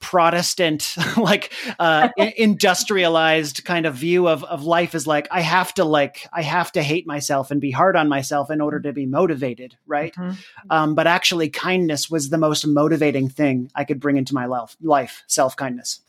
Protestant, 0.00 0.94
like 1.16 1.52
uh, 1.78 2.10
industrialized 2.36 3.64
kind 3.64 3.86
of 3.86 3.94
view 3.94 4.28
of 4.28 4.44
of 4.44 4.62
life 4.64 4.94
is 4.94 5.06
like 5.06 5.26
I 5.30 5.40
have 5.40 5.74
to 5.74 5.84
like 5.84 6.28
I 6.32 6.42
have 6.42 6.70
to 6.72 6.82
hate 6.82 7.06
myself 7.06 7.50
and 7.50 7.60
be 7.60 7.72
hard 7.72 7.96
on 7.96 8.08
myself 8.08 8.50
in 8.50 8.60
order 8.60 8.80
to 8.80 8.92
be 8.92 9.06
motivated, 9.06 9.76
right? 9.86 10.14
Mm-hmm. 10.14 10.40
Um, 10.70 10.94
but 10.94 11.06
actually, 11.06 11.48
kindness 11.48 12.08
was 12.08 12.30
the 12.30 12.38
most 12.38 12.64
motivating 12.64 13.28
thing 13.28 13.70
I 13.74 13.84
could 13.84 13.98
bring 13.98 14.16
into 14.16 14.34
my 14.34 14.46
life. 14.46 14.76
Life, 14.80 15.24
self 15.26 15.56
kindness. 15.56 16.00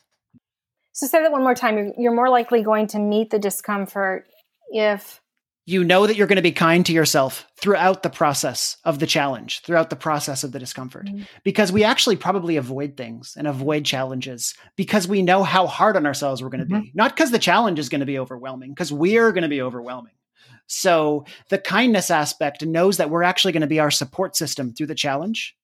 So 0.95 1.07
say 1.07 1.21
that 1.21 1.31
one 1.31 1.43
more 1.43 1.53
time. 1.53 1.77
You're, 1.77 1.91
you're 1.97 2.15
more 2.15 2.29
likely 2.29 2.63
going 2.63 2.87
to 2.87 2.99
meet 2.99 3.29
the 3.29 3.37
discomfort 3.37 4.27
if 4.69 5.21
you 5.65 5.83
know 5.83 6.07
that 6.07 6.15
you're 6.15 6.27
going 6.27 6.37
to 6.37 6.41
be 6.41 6.53
kind 6.53 6.85
to 6.85 6.93
yourself 6.93 7.45
throughout 7.59 8.01
the 8.01 8.09
process 8.09 8.77
of 8.85 8.99
the 8.99 9.05
challenge, 9.05 9.61
throughout 9.63 9.89
the 9.89 9.97
process 9.97 10.45
of 10.45 10.53
the 10.53 10.59
discomfort. 10.59 11.07
Mm-hmm. 11.07 11.23
Because 11.43 11.69
we 11.69 11.83
actually 11.83 12.15
probably 12.15 12.55
avoid 12.55 12.95
things 12.95 13.33
and 13.35 13.45
avoid 13.45 13.83
challenges 13.83 14.53
because 14.77 15.05
we 15.05 15.21
know 15.21 15.43
how 15.43 15.67
hard 15.67 15.97
on 15.97 16.05
ourselves 16.05 16.41
we're 16.41 16.49
going 16.49 16.65
to 16.65 16.73
mm-hmm. 16.73 16.83
be. 16.83 16.91
Not 16.95 17.13
because 17.13 17.31
the 17.31 17.39
challenge 17.39 17.77
is 17.77 17.89
going 17.89 17.99
to 17.99 18.05
be 18.05 18.17
overwhelming, 18.17 18.69
because 18.69 18.93
we're 18.93 19.33
going 19.33 19.41
to 19.41 19.49
be 19.49 19.61
overwhelming. 19.61 20.13
So 20.67 21.25
the 21.49 21.57
kindness 21.57 22.09
aspect 22.09 22.65
knows 22.65 22.95
that 22.97 23.09
we're 23.09 23.23
actually 23.23 23.51
going 23.51 23.61
to 23.61 23.67
be 23.67 23.79
our 23.79 23.91
support 23.91 24.37
system 24.37 24.73
through 24.73 24.87
the 24.87 24.95
challenge 24.95 25.57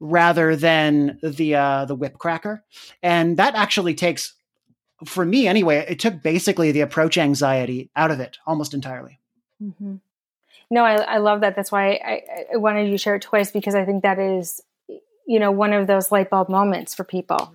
rather 0.00 0.56
than 0.56 1.18
the 1.22 1.56
uh, 1.56 1.84
the 1.84 1.94
whip 1.94 2.16
cracker. 2.16 2.64
And 3.02 3.36
that 3.36 3.54
actually 3.54 3.94
takes 3.94 4.34
for 5.04 5.24
me 5.24 5.46
anyway, 5.46 5.84
it 5.88 5.98
took 5.98 6.22
basically 6.22 6.72
the 6.72 6.80
approach 6.80 7.18
anxiety 7.18 7.90
out 7.94 8.10
of 8.10 8.20
it 8.20 8.38
almost 8.46 8.74
entirely. 8.74 9.20
Mm-hmm. 9.62 9.96
No, 10.70 10.84
I, 10.84 10.96
I, 10.96 11.18
love 11.18 11.40
that. 11.40 11.56
That's 11.56 11.72
why 11.72 11.92
I, 11.92 12.22
I, 12.52 12.56
wanted 12.56 12.86
you 12.86 12.92
to 12.92 12.98
share 12.98 13.14
it 13.14 13.22
twice 13.22 13.50
because 13.50 13.74
I 13.74 13.84
think 13.84 14.02
that 14.02 14.18
is, 14.18 14.60
you 15.26 15.38
know, 15.38 15.50
one 15.50 15.72
of 15.72 15.86
those 15.86 16.12
light 16.12 16.28
bulb 16.28 16.48
moments 16.48 16.94
for 16.94 17.04
people. 17.04 17.54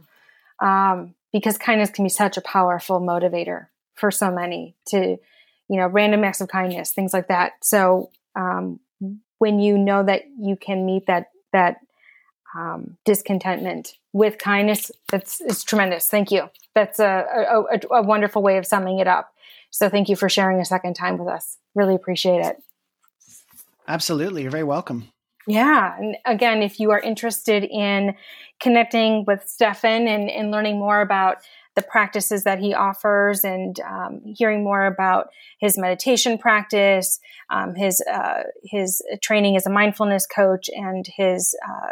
Um, 0.60 1.14
because 1.32 1.58
kindness 1.58 1.90
can 1.90 2.06
be 2.06 2.10
such 2.10 2.38
a 2.38 2.42
powerful 2.42 3.00
motivator 3.00 3.68
for 3.96 4.10
so 4.10 4.32
many 4.32 4.76
to, 4.88 5.18
you 5.68 5.78
know, 5.78 5.88
random 5.88 6.24
acts 6.24 6.42
of 6.42 6.48
kindness, 6.48 6.92
things 6.92 7.14
like 7.14 7.28
that. 7.28 7.54
So 7.62 8.10
um, 8.36 8.80
when 9.38 9.60
you 9.60 9.78
know 9.78 10.04
that 10.04 10.24
you 10.40 10.56
can 10.56 10.86
meet 10.86 11.08
that 11.08 11.32
that 11.52 11.78
um, 12.56 12.98
discontentment 13.06 13.94
with 14.14 14.38
kindness, 14.38 14.92
that's 15.10 15.42
it's 15.42 15.64
tremendous. 15.64 16.08
Thank 16.08 16.32
you. 16.32 16.50
That's 16.76 17.00
a, 17.00 17.26
a, 17.52 17.96
a 17.98 18.02
wonderful 18.04 18.42
way 18.42 18.58
of 18.58 18.66
summing 18.66 19.00
it 19.00 19.08
up. 19.08 19.34
So 19.72 19.90
thank 19.90 20.08
you 20.08 20.16
for 20.16 20.30
sharing 20.30 20.60
a 20.60 20.66
second 20.66 20.94
time 20.94 21.18
with 21.18 21.28
us. 21.28 21.58
Really 21.74 21.96
appreciate 21.96 22.46
it. 22.46 22.62
Absolutely. 23.88 24.44
You're 24.44 24.52
very 24.52 24.64
welcome. 24.64 25.10
Yeah. 25.48 25.98
And 25.98 26.16
again, 26.26 26.62
if 26.62 26.80
you 26.80 26.92
are 26.92 27.00
interested 27.00 27.64
in 27.64 28.16
connecting 28.62 29.26
with 29.26 29.44
Stefan 29.46 30.08
and, 30.08 30.30
and 30.30 30.52
learning 30.52 30.80
more 30.80 31.02
about 31.02 31.38
the 31.76 31.82
practices 31.82 32.44
that 32.44 32.60
he 32.60 32.74
offers 32.74 33.44
and 33.44 33.80
um, 33.80 34.22
hearing 34.26 34.64
more 34.64 34.86
about 34.86 35.30
his 35.60 35.78
meditation 35.78 36.38
practice, 36.38 37.20
um, 37.50 37.74
his 37.76 38.02
uh, 38.02 38.44
his 38.64 39.02
training 39.22 39.58
as 39.58 39.66
a 39.66 39.72
mindfulness 39.72 40.28
coach, 40.28 40.70
and 40.72 41.08
his 41.08 41.56
uh, 41.68 41.92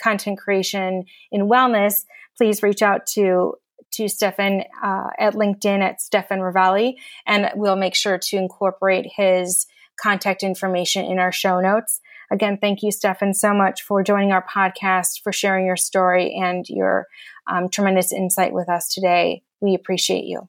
content 0.00 0.38
creation 0.38 1.04
in 1.30 1.42
wellness, 1.42 2.04
please 2.36 2.62
reach 2.62 2.82
out 2.82 3.06
to 3.06 3.54
to 3.92 4.08
Stefan 4.08 4.62
uh, 4.82 5.08
at 5.18 5.34
LinkedIn 5.34 5.80
at 5.80 6.00
Stefan 6.00 6.38
Ravalli, 6.38 6.94
and 7.26 7.50
we'll 7.56 7.76
make 7.76 7.94
sure 7.94 8.18
to 8.18 8.36
incorporate 8.36 9.06
his 9.16 9.66
contact 10.00 10.42
information 10.42 11.04
in 11.04 11.18
our 11.18 11.32
show 11.32 11.60
notes. 11.60 12.00
Again, 12.32 12.58
thank 12.60 12.82
you, 12.82 12.92
Stefan, 12.92 13.34
so 13.34 13.52
much 13.52 13.82
for 13.82 14.04
joining 14.04 14.30
our 14.30 14.44
podcast, 14.46 15.22
for 15.22 15.32
sharing 15.32 15.66
your 15.66 15.76
story 15.76 16.34
and 16.40 16.68
your 16.68 17.08
um, 17.48 17.68
tremendous 17.68 18.12
insight 18.12 18.52
with 18.52 18.68
us 18.68 18.94
today. 18.94 19.42
We 19.60 19.74
appreciate 19.74 20.24
you. 20.24 20.48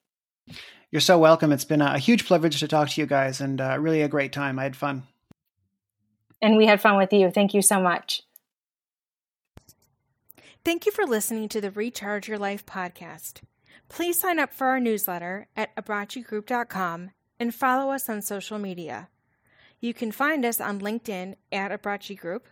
You're 0.92 1.02
so 1.02 1.18
welcome. 1.18 1.52
It's 1.52 1.66
been 1.66 1.82
a 1.82 1.98
huge 1.98 2.28
privilege 2.28 2.60
to 2.60 2.68
talk 2.68 2.90
to 2.90 3.02
you 3.02 3.08
guys 3.08 3.42
and 3.42 3.60
uh, 3.60 3.78
really 3.80 4.02
a 4.02 4.08
great 4.08 4.32
time. 4.34 4.60
I 4.60 4.64
had 4.64 4.76
fun. 4.76 5.04
And 6.42 6.58
we 6.58 6.66
had 6.66 6.82
fun 6.82 6.98
with 6.98 7.14
you. 7.14 7.32
Thank 7.32 7.54
you 7.54 7.62
so 7.62 7.82
much. 7.82 8.24
Thank 10.64 10.86
you 10.86 10.92
for 10.92 11.06
listening 11.06 11.50
to 11.50 11.60
the 11.60 11.72
Recharge 11.72 12.28
Your 12.28 12.38
Life 12.38 12.68
podcast. 12.68 13.42
Please 13.90 14.20
sign 14.20 14.38
up 14.38 14.54
for 14.54 14.68
our 14.68 14.80
newsletter 14.80 15.48
at 15.58 15.76
abbraccigroup.com 15.76 17.10
and 17.40 17.56
follow 17.56 17.92
us 17.92 18.08
on 18.08 18.22
social 18.22 18.60
media. 18.60 19.10
You 19.80 19.96
can 19.96 20.12
find 20.12 20.46
us 20.46 20.62
on 20.62 20.80
LinkedIn 20.80 21.34
at 21.52 21.72
Abbracci 21.72 22.16
Group, 22.16 22.48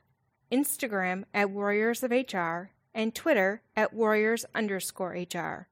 Instagram 0.51 1.25
at 1.35 1.51
Warriors 1.51 2.01
of 2.01 2.09
HR, 2.09 2.71
and 2.95 3.13
Twitter 3.13 3.61
at 3.75 3.93
Warriors 3.93 4.43
underscore 4.55 5.11
HR. 5.11 5.67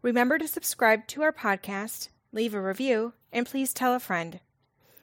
Remember 0.00 0.38
to 0.38 0.46
subscribe 0.46 1.08
to 1.08 1.22
our 1.22 1.32
podcast, 1.32 2.10
leave 2.30 2.54
a 2.54 2.62
review, 2.62 3.14
and 3.32 3.44
please 3.44 3.74
tell 3.74 3.94
a 3.94 3.98
friend. 3.98 4.38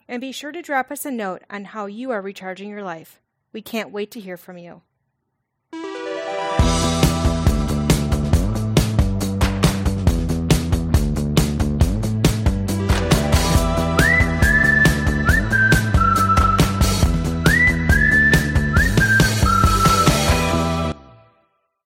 And 0.08 0.22
be 0.22 0.32
sure 0.32 0.54
to 0.54 0.62
drop 0.62 0.90
us 0.90 1.06
a 1.06 1.12
note 1.12 1.42
on 1.50 1.66
how 1.66 1.88
you 1.88 2.12
are 2.12 2.22
recharging 2.22 2.70
your 2.70 2.84
life. 2.84 3.20
We 3.52 3.62
can't 3.62 3.92
wait 3.92 4.10
to 4.12 4.22
hear 4.22 4.38
from 4.38 4.58
you. 4.58 4.84